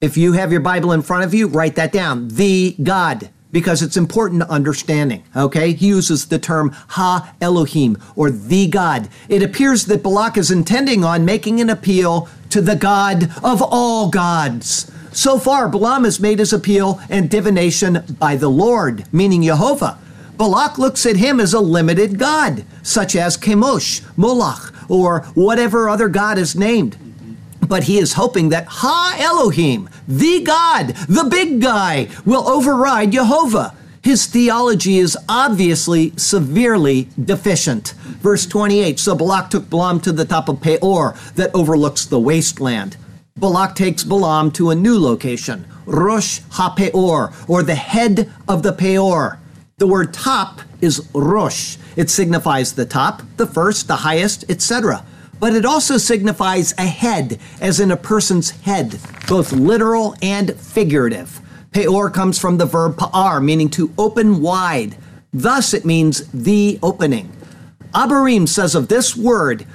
[0.00, 2.28] If you have your Bible in front of you, write that down.
[2.28, 5.24] The God, because it's important to understanding.
[5.34, 5.72] Okay?
[5.72, 9.08] He uses the term Ha Elohim, or the God.
[9.28, 14.08] It appears that Balak is intending on making an appeal to the God of all
[14.08, 14.88] gods.
[15.10, 19.98] So far, Balaam has made his appeal and divination by the Lord, meaning Jehovah.
[20.36, 26.08] Balak looks at him as a limited God, such as Chemosh, Moloch, or whatever other
[26.08, 26.96] God is named
[27.68, 33.74] but he is hoping that Ha Elohim, the God, the big guy, will override Jehovah.
[34.02, 37.90] His theology is obviously severely deficient.
[38.22, 42.96] Verse 28 So Balak took Balaam to the top of Peor that overlooks the wasteland.
[43.36, 49.38] Balak takes Balaam to a new location, Rosh HaPeor, or the head of the Peor.
[49.76, 51.76] The word top is Rosh.
[51.94, 55.04] It signifies the top, the first, the highest, etc
[55.40, 61.40] but it also signifies a head, as in a person's head, both literal and figurative.
[61.72, 64.96] Peor comes from the verb pa'ar, meaning to open wide.
[65.32, 67.32] Thus, it means the opening.
[67.94, 69.66] Abarim says of this word,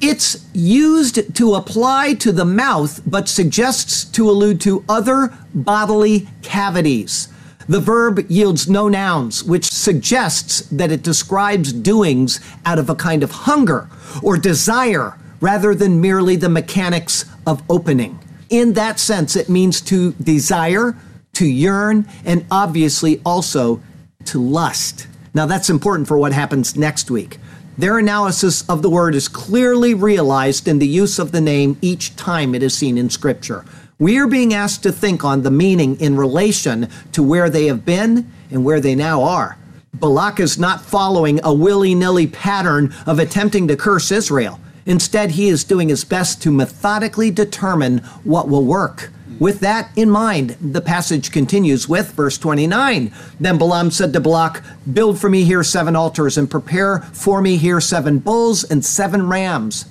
[0.00, 7.28] it's used to apply to the mouth, but suggests to allude to other bodily cavities.
[7.68, 13.22] The verb yields no nouns, which suggests that it describes doings out of a kind
[13.22, 13.88] of hunger
[14.22, 18.18] or desire rather than merely the mechanics of opening.
[18.50, 20.96] In that sense, it means to desire,
[21.34, 23.80] to yearn, and obviously also
[24.26, 25.06] to lust.
[25.34, 27.38] Now, that's important for what happens next week.
[27.76, 32.14] Their analysis of the word is clearly realized in the use of the name each
[32.14, 33.64] time it is seen in Scripture.
[34.04, 37.86] We are being asked to think on the meaning in relation to where they have
[37.86, 39.56] been and where they now are.
[39.94, 44.60] Balak is not following a willy nilly pattern of attempting to curse Israel.
[44.84, 49.10] Instead, he is doing his best to methodically determine what will work.
[49.38, 53.10] With that in mind, the passage continues with verse 29.
[53.40, 57.56] Then Balaam said to Balak, Build for me here seven altars and prepare for me
[57.56, 59.86] here seven bulls and seven rams.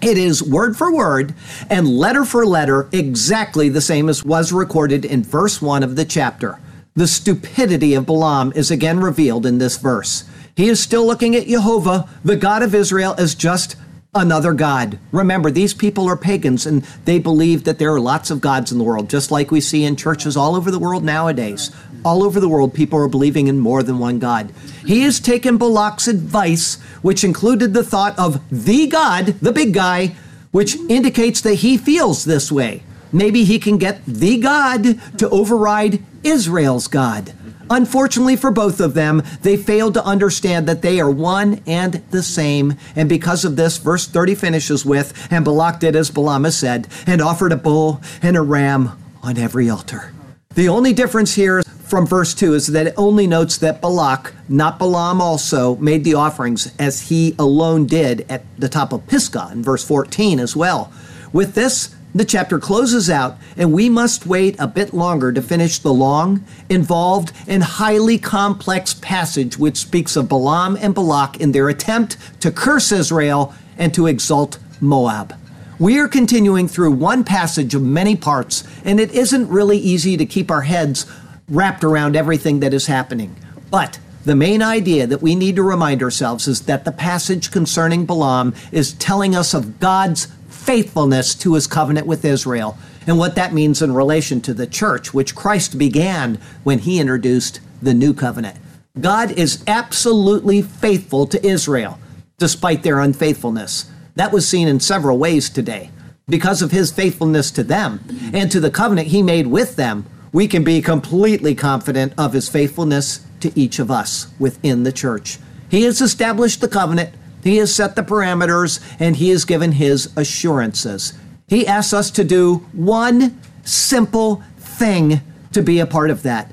[0.00, 1.34] It is word for word
[1.70, 6.04] and letter for letter exactly the same as was recorded in verse 1 of the
[6.04, 6.58] chapter.
[6.94, 10.24] The stupidity of Balaam is again revealed in this verse.
[10.56, 13.76] He is still looking at Jehovah, the God of Israel, as just
[14.14, 14.98] another God.
[15.10, 18.78] Remember, these people are pagans and they believe that there are lots of gods in
[18.78, 21.70] the world, just like we see in churches all over the world nowadays.
[22.04, 24.52] All over the world, people are believing in more than one God.
[24.84, 30.14] He has taken Balak's advice, which included the thought of the God, the big guy,
[30.50, 32.82] which indicates that he feels this way.
[33.10, 37.32] Maybe he can get the God to override Israel's God.
[37.70, 42.22] Unfortunately for both of them, they failed to understand that they are one and the
[42.22, 42.74] same.
[42.94, 47.22] And because of this, verse 30 finishes with, And Balak did as Balaam said, and
[47.22, 48.90] offered a bull and a ram
[49.22, 50.12] on every altar.
[50.54, 51.63] The only difference here
[51.94, 56.14] from verse 2 is that it only notes that Balak, not Balaam also, made the
[56.14, 60.92] offerings as he alone did at the top of Pisgah in verse 14 as well.
[61.32, 65.78] With this, the chapter closes out, and we must wait a bit longer to finish
[65.78, 71.68] the long, involved, and highly complex passage which speaks of Balaam and Balak in their
[71.68, 75.32] attempt to curse Israel and to exalt Moab.
[75.78, 80.26] We are continuing through one passage of many parts, and it isn't really easy to
[80.26, 81.06] keep our heads
[81.48, 83.36] wrapped around everything that is happening.
[83.70, 88.06] But The main idea that we need to remind ourselves is that the passage concerning
[88.06, 93.52] Balaam is telling us of God's faithfulness to his covenant with Israel and what that
[93.52, 98.56] means in relation to the church, which Christ began when he introduced the new covenant.
[98.98, 101.98] God is absolutely faithful to Israel
[102.38, 103.90] despite their unfaithfulness.
[104.14, 105.90] That was seen in several ways today.
[106.26, 108.00] Because of his faithfulness to them
[108.32, 112.48] and to the covenant he made with them, we can be completely confident of his
[112.48, 115.38] faithfulness to each of us within the church.
[115.70, 117.14] He has established the covenant,
[117.44, 121.12] he has set the parameters, and he has given his assurances.
[121.46, 125.20] He asks us to do one simple thing
[125.52, 126.50] to be a part of that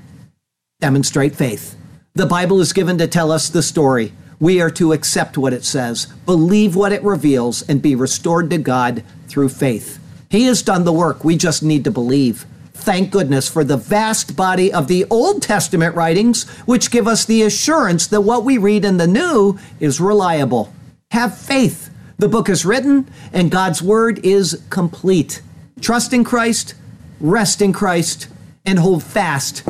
[0.80, 1.76] demonstrate faith.
[2.14, 4.14] The Bible is given to tell us the story.
[4.40, 8.58] We are to accept what it says, believe what it reveals, and be restored to
[8.60, 10.00] God through faith.
[10.30, 11.24] He has done the work.
[11.24, 12.46] We just need to believe.
[12.82, 17.44] Thank goodness for the vast body of the Old Testament writings, which give us the
[17.44, 20.74] assurance that what we read in the New is reliable.
[21.12, 21.92] Have faith.
[22.18, 25.44] The book is written, and God's word is complete.
[25.80, 26.74] Trust in Christ,
[27.20, 28.28] rest in Christ,
[28.66, 29.64] and hold fast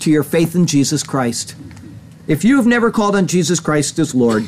[0.00, 1.56] to your faith in Jesus Christ.
[2.26, 4.46] If you have never called on Jesus Christ as Lord,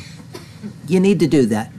[0.87, 1.73] you need to do that.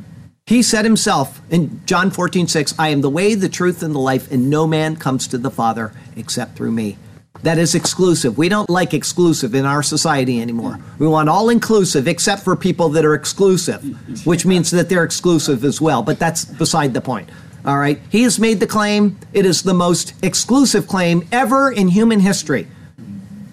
[0.46, 4.00] He said himself in John 14, 6, I am the way, the truth, and the
[4.00, 6.98] life, and no man comes to the Father except through me.
[7.44, 8.38] That is exclusive.
[8.38, 10.80] We don't like exclusive in our society anymore.
[11.00, 13.82] We want all inclusive except for people that are exclusive,
[14.28, 17.30] which means that they're exclusive as well, but that's beside the point.
[17.66, 18.00] All right?
[18.10, 19.18] He has made the claim.
[19.34, 22.68] It is the most exclusive claim ever in human history.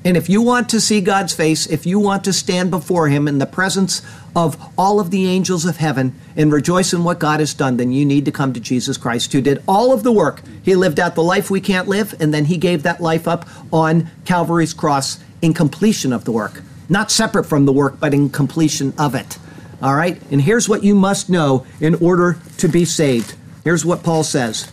[0.05, 3.26] And if you want to see God's face, if you want to stand before Him
[3.26, 4.03] in the presence
[4.36, 7.90] of all of the angels of heaven and rejoice in what God has done, then
[7.90, 10.42] you need to come to Jesus Christ, who did all of the work.
[10.62, 13.49] He lived out the life we can't live, and then He gave that life up
[13.72, 16.62] on Calvary's cross in completion of the work.
[16.88, 19.38] Not separate from the work, but in completion of it.
[19.82, 20.20] All right?
[20.30, 23.34] And here's what you must know in order to be saved.
[23.64, 24.70] Here's what Paul says.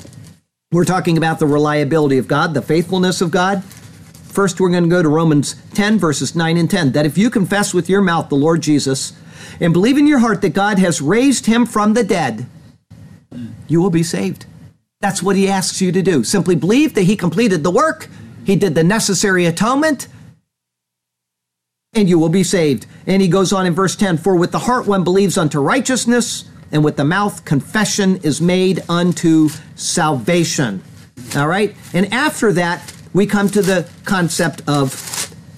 [0.71, 3.63] We're talking about the reliability of God, the faithfulness of God.
[4.35, 6.91] First, we're going to go to Romans 10, verses 9 and 10.
[6.91, 9.13] That if you confess with your mouth the Lord Jesus
[9.61, 12.45] and believe in your heart that God has raised him from the dead,
[13.69, 14.45] you will be saved.
[14.99, 16.25] That's what he asks you to do.
[16.25, 18.09] Simply believe that he completed the work,
[18.43, 20.09] he did the necessary atonement,
[21.93, 22.87] and you will be saved.
[23.07, 26.43] And he goes on in verse 10 For with the heart one believes unto righteousness,
[26.73, 30.83] and with the mouth confession is made unto salvation.
[31.37, 31.73] All right?
[31.93, 34.91] And after that, we come to the concept of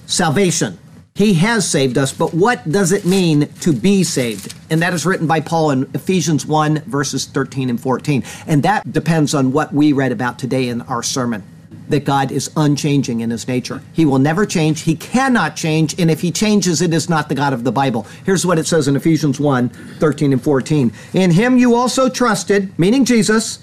[0.06, 0.78] salvation.
[1.16, 4.54] He has saved us, but what does it mean to be saved?
[4.70, 8.22] And that is written by Paul in Ephesians 1, verses 13 and 14.
[8.46, 11.42] And that depends on what we read about today in our sermon
[11.88, 13.82] that God is unchanging in his nature.
[13.92, 14.82] He will never change.
[14.82, 15.98] He cannot change.
[15.98, 18.06] And if he changes, it is not the God of the Bible.
[18.24, 20.92] Here's what it says in Ephesians 1 13 and 14.
[21.14, 23.58] In him you also trusted, meaning Jesus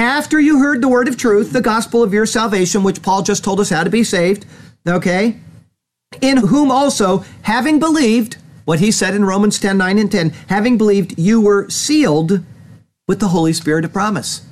[0.00, 3.44] after you heard the word of truth, the gospel of your salvation, which Paul just
[3.44, 4.46] told us how to be saved,
[4.88, 5.38] okay?
[6.20, 10.78] In whom also, having believed, what he said in Romans 10 9 and 10, having
[10.78, 12.44] believed, you were sealed
[13.06, 14.46] with the Holy Spirit of promise.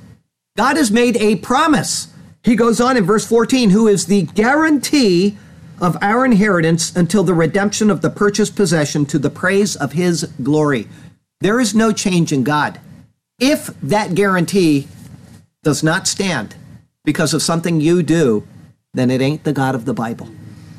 [0.55, 2.13] God has made a promise.
[2.43, 5.37] He goes on in verse 14, who is the guarantee
[5.81, 10.25] of our inheritance until the redemption of the purchased possession to the praise of his
[10.43, 10.87] glory.
[11.39, 12.79] There is no change in God.
[13.39, 14.89] If that guarantee
[15.63, 16.55] does not stand
[17.03, 18.47] because of something you do,
[18.93, 20.29] then it ain't the God of the Bible.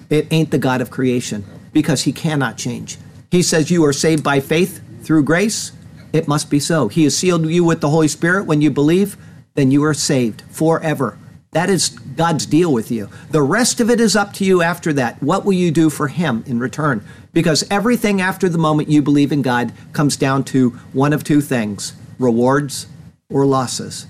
[0.08, 2.98] It ain't the God of creation because he cannot change.
[3.30, 5.72] He says you are saved by faith through grace.
[6.12, 6.88] It must be so.
[6.88, 9.16] He has sealed you with the Holy Spirit when you believe,
[9.54, 11.18] then you are saved forever.
[11.52, 13.08] That is God's deal with you.
[13.30, 15.22] The rest of it is up to you after that.
[15.22, 17.04] What will you do for Him in return?
[17.32, 21.40] Because everything after the moment you believe in God comes down to one of two
[21.40, 22.86] things rewards
[23.28, 24.06] or losses.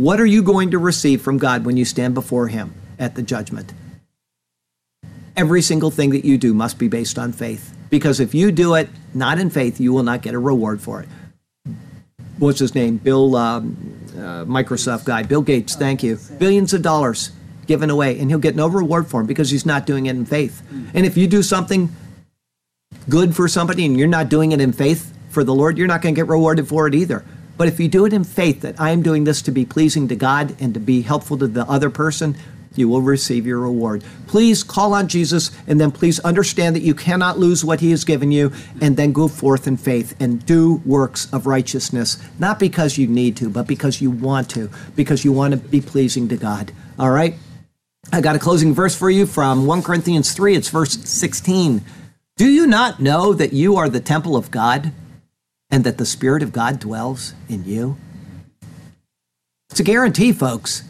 [0.00, 3.22] What are you going to receive from God when you stand before Him at the
[3.22, 3.74] judgment?
[5.36, 7.76] Every single thing that you do must be based on faith.
[7.90, 11.02] Because if you do it not in faith, you will not get a reward for
[11.02, 11.08] it.
[12.38, 12.96] What's his name?
[12.96, 13.76] Bill, um,
[14.14, 16.18] uh, Microsoft guy, Bill Gates, thank you.
[16.38, 17.32] Billions of dollars
[17.66, 20.24] given away, and he'll get no reward for him because he's not doing it in
[20.24, 20.62] faith.
[20.94, 21.94] And if you do something
[23.10, 26.00] good for somebody and you're not doing it in faith for the Lord, you're not
[26.00, 27.22] going to get rewarded for it either.
[27.60, 30.08] But if you do it in faith that I am doing this to be pleasing
[30.08, 32.34] to God and to be helpful to the other person,
[32.74, 34.02] you will receive your reward.
[34.26, 38.02] Please call on Jesus and then please understand that you cannot lose what he has
[38.02, 38.50] given you
[38.80, 43.36] and then go forth in faith and do works of righteousness, not because you need
[43.36, 46.72] to, but because you want to, because you want to be pleasing to God.
[46.98, 47.34] All right?
[48.10, 50.56] I got a closing verse for you from 1 Corinthians 3.
[50.56, 51.82] It's verse 16.
[52.38, 54.94] Do you not know that you are the temple of God
[55.70, 57.96] and that the Spirit of God dwells in you?
[59.70, 60.82] It's a guarantee, folks.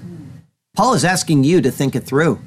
[0.75, 2.39] Paul is asking you to think it through.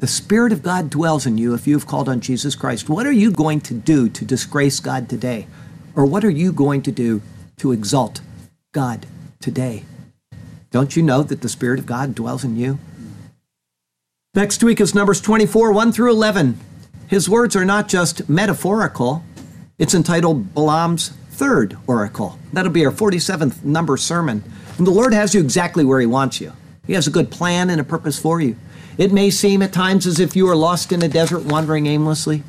[0.00, 2.88] The Spirit of God dwells in you if you have called on Jesus Christ.
[2.88, 5.46] What are you going to do to disgrace God today?
[5.94, 7.22] Or what are you going to do
[7.58, 8.20] to exalt
[8.72, 9.06] God
[9.40, 9.84] today?
[10.72, 12.80] Don't you know that the Spirit of God dwells in you?
[14.34, 16.58] Next week is Numbers 24, 1 through 11.
[17.06, 19.22] His words are not just metaphorical,
[19.78, 22.38] it's entitled Balaam's third oracle.
[22.52, 24.44] That'll be our 47th number sermon.
[24.78, 26.52] And the Lord has you exactly where He wants you.
[26.86, 28.56] He has a good plan and a purpose for you.
[28.96, 32.44] It may seem at times as if you are lost in a desert wandering aimlessly,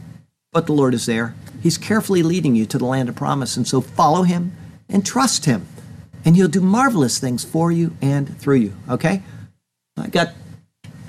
[0.52, 1.34] but the Lord is there.
[1.64, 3.58] He's carefully leading you to the land of promise.
[3.58, 4.56] And so follow Him
[4.88, 5.66] and trust Him,
[6.24, 8.74] and He'll do marvelous things for you and through you.
[8.90, 9.24] Okay?
[9.98, 10.34] I got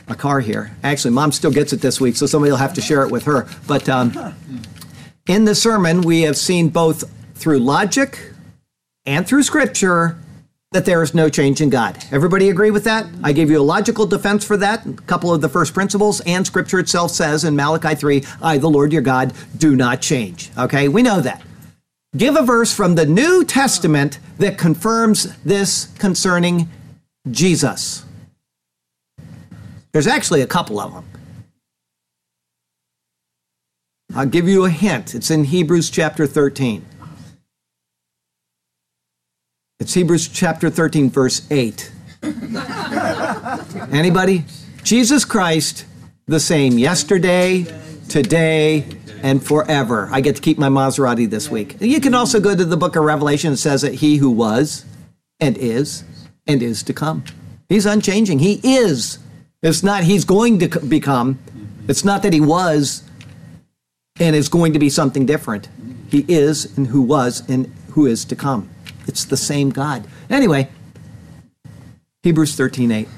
[0.08, 0.74] a car here.
[0.82, 3.24] Actually, Mom still gets it this week, so somebody will have to share it with
[3.24, 3.46] her.
[3.66, 4.34] But um,
[5.26, 7.04] in the sermon, we have seen both
[7.36, 8.18] through logic
[9.04, 10.18] and through Scripture
[10.72, 11.96] that there is no change in God.
[12.10, 13.06] Everybody agree with that?
[13.22, 16.46] I gave you a logical defense for that, a couple of the first principles, and
[16.46, 20.50] Scripture itself says in Malachi 3, I, the Lord your God, do not change.
[20.58, 21.42] Okay, we know that.
[22.16, 26.68] Give a verse from the New Testament that confirms this concerning
[27.30, 28.04] Jesus.
[29.92, 31.04] There's actually a couple of them.
[34.14, 35.14] I'll give you a hint.
[35.14, 36.84] It's in Hebrews chapter 13.
[39.78, 41.92] It's Hebrews chapter 13, verse 8.
[43.92, 44.46] Anybody?
[44.82, 45.84] Jesus Christ,
[46.24, 47.66] the same yesterday,
[48.08, 48.86] today,
[49.22, 50.08] and forever.
[50.10, 51.76] I get to keep my Maserati this week.
[51.78, 53.52] You can also go to the book of Revelation.
[53.52, 54.86] It says that he who was
[55.40, 56.04] and is
[56.46, 57.24] and is to come.
[57.68, 58.38] He's unchanging.
[58.38, 59.18] He is.
[59.62, 61.38] It's not he's going to become.
[61.86, 63.02] It's not that he was
[64.18, 65.68] and is going to be something different.
[66.08, 68.70] He is and who was and who is to come.
[69.06, 70.06] It's the same God.
[70.28, 70.68] Anyway,
[72.22, 73.08] Hebrews 13 8.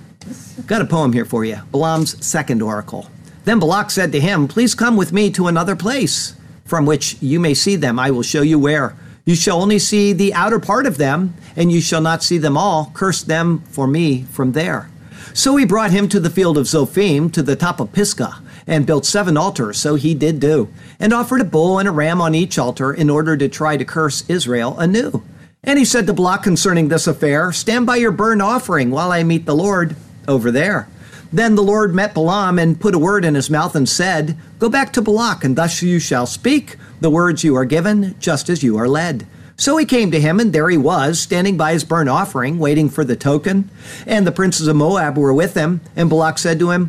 [0.66, 1.56] Got a poem here for you.
[1.72, 3.10] Balaam's second oracle.
[3.44, 6.34] Then Balak said to him, Please come with me to another place
[6.66, 7.98] from which you may see them.
[7.98, 8.94] I will show you where.
[9.24, 12.56] You shall only see the outer part of them, and you shall not see them
[12.56, 12.90] all.
[12.94, 14.90] Curse them for me from there.
[15.32, 18.86] So he brought him to the field of Zophim, to the top of Pisgah, and
[18.86, 19.78] built seven altars.
[19.78, 20.68] So he did do,
[21.00, 23.84] and offered a bull and a ram on each altar in order to try to
[23.84, 25.22] curse Israel anew.
[25.68, 29.22] And he said to Balak concerning this affair, Stand by your burnt offering while I
[29.22, 29.96] meet the Lord
[30.26, 30.88] over there.
[31.30, 34.70] Then the Lord met Balaam and put a word in his mouth and said, Go
[34.70, 38.62] back to Balak, and thus you shall speak the words you are given, just as
[38.62, 39.26] you are led.
[39.58, 42.88] So he came to him, and there he was, standing by his burnt offering, waiting
[42.88, 43.70] for the token.
[44.06, 45.82] And the princes of Moab were with him.
[45.94, 46.88] And Balak said to him,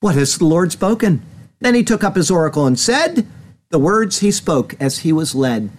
[0.00, 1.22] What has the Lord spoken?
[1.60, 3.26] Then he took up his oracle and said,
[3.70, 5.70] The words he spoke as he was led.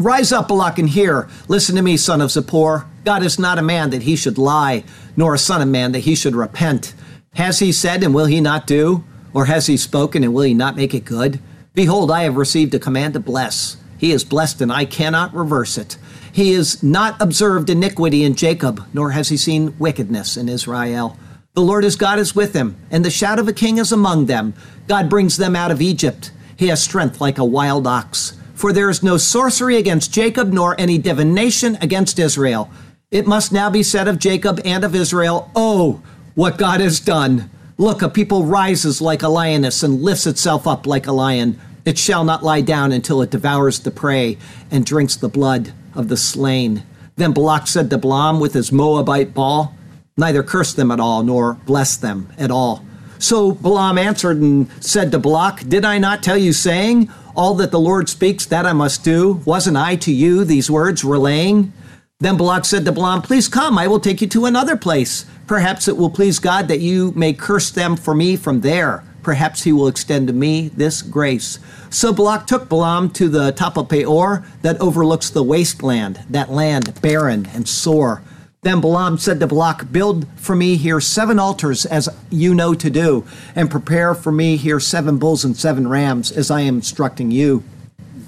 [0.00, 1.28] Rise up, Balak, and hear.
[1.48, 2.86] Listen to me, son of Zippor.
[3.04, 4.84] God is not a man that he should lie,
[5.16, 6.94] nor a son of man that he should repent.
[7.34, 9.02] Has he said, and will he not do?
[9.34, 11.40] Or has he spoken, and will he not make it good?
[11.74, 13.76] Behold, I have received a command to bless.
[13.98, 15.98] He is blessed, and I cannot reverse it.
[16.32, 21.18] He has not observed iniquity in Jacob, nor has he seen wickedness in Israel.
[21.54, 24.26] The Lord his God is with him, and the shout of a king is among
[24.26, 24.54] them.
[24.86, 26.30] God brings them out of Egypt.
[26.56, 28.37] He has strength like a wild ox.
[28.58, 32.68] For there is no sorcery against Jacob, nor any divination against Israel.
[33.08, 36.02] It must now be said of Jacob and of Israel, Oh,
[36.34, 37.50] what God has done!
[37.76, 41.60] Look, a people rises like a lioness and lifts itself up like a lion.
[41.84, 44.38] It shall not lie down until it devours the prey
[44.72, 46.82] and drinks the blood of the slain.
[47.14, 49.72] Then Balak said to Balaam with his Moabite bawl,
[50.16, 52.84] Neither curse them at all, nor bless them at all.
[53.20, 57.70] So Balaam answered and said to Balak, Did I not tell you, saying, all that
[57.70, 59.40] the Lord speaks, that I must do.
[59.44, 61.72] Wasn't I to you these words relaying?
[62.18, 65.24] Then Balak said to Balaam, Please come, I will take you to another place.
[65.46, 69.04] Perhaps it will please God that you may curse them for me from there.
[69.22, 71.60] Perhaps he will extend to me this grace.
[71.90, 77.00] So Balak took Balaam to the top of Peor that overlooks the wasteland, that land
[77.00, 78.20] barren and sore.
[78.62, 82.90] Then Balaam said to Balak, Build for me here seven altars as you know to
[82.90, 87.30] do, and prepare for me here seven bulls and seven rams as I am instructing
[87.30, 87.62] you.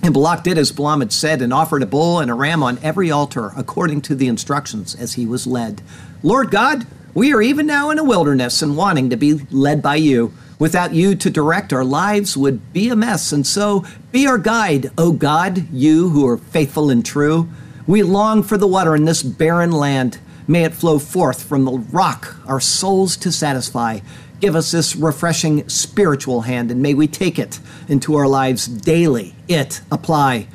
[0.04, 2.78] And Balak did as Balaam had said and offered a bull and a ram on
[2.80, 5.82] every altar according to the instructions as he was led.
[6.22, 9.96] Lord God, we are even now in a wilderness and wanting to be led by
[9.96, 10.32] you.
[10.60, 13.32] Without you to direct our lives would be a mess.
[13.32, 17.48] And so be our guide, O God, you who are faithful and true.
[17.90, 20.20] We long for the water in this barren land.
[20.46, 23.98] May it flow forth from the rock, our souls to satisfy.
[24.38, 29.34] Give us this refreshing spiritual hand, and may we take it into our lives daily.
[29.48, 30.46] It apply.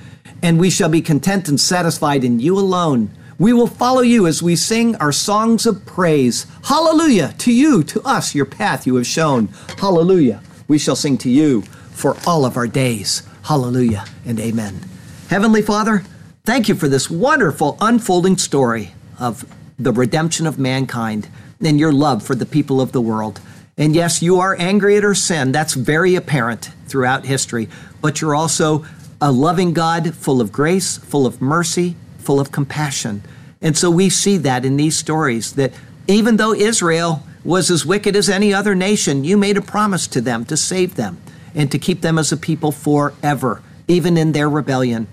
[0.42, 3.12] And we shall be content and satisfied in you alone.
[3.38, 6.48] We will follow you as we sing our songs of praise.
[6.64, 9.48] Hallelujah to you, to us, your path you have shown.
[9.78, 10.42] Hallelujah.
[10.70, 13.24] We shall sing to you for all of our days.
[13.44, 14.80] Hallelujah and amen.
[15.30, 16.06] Heavenly Father,
[16.46, 19.46] thank you for this wonderful unfolding story of
[19.80, 21.28] the redemption of mankind
[21.60, 23.42] and your love for the people of the world.
[23.78, 25.52] And yes, you are angry at our sin.
[25.52, 27.68] That's very apparent throughout history.
[28.00, 28.86] But you're also
[29.20, 33.24] a loving God, full of grace, full of mercy, full of compassion.
[33.60, 35.74] And so we see that in these stories that
[36.08, 40.22] even though Israel was as wicked as any other nation, you made a promise to
[40.22, 41.18] them to save them
[41.56, 45.08] and to keep them as a people forever, even in their rebellion.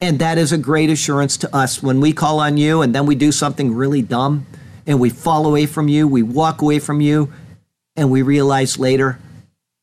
[0.00, 3.06] And that is a great assurance to us when we call on you and then
[3.06, 4.46] we do something really dumb
[4.86, 7.32] and we fall away from you, we walk away from you,
[7.96, 9.18] and we realize later,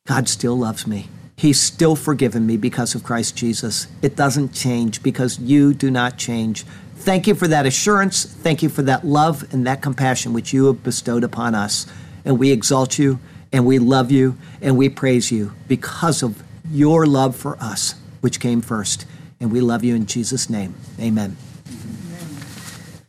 [0.08, 1.10] God still loves me.
[1.36, 3.88] He's still forgiven me because of Christ Jesus.
[4.02, 6.64] It doesn't change because you do not change.
[6.96, 8.24] Thank you for that assurance.
[8.24, 11.88] Thank you for that love and that compassion which you have bestowed upon us.
[12.24, 13.20] And we exalt you
[13.52, 18.40] and we love you and we praise you because of your love for us, which
[18.40, 19.06] came first.
[19.44, 20.74] And we love you in Jesus' name.
[20.98, 21.36] Amen.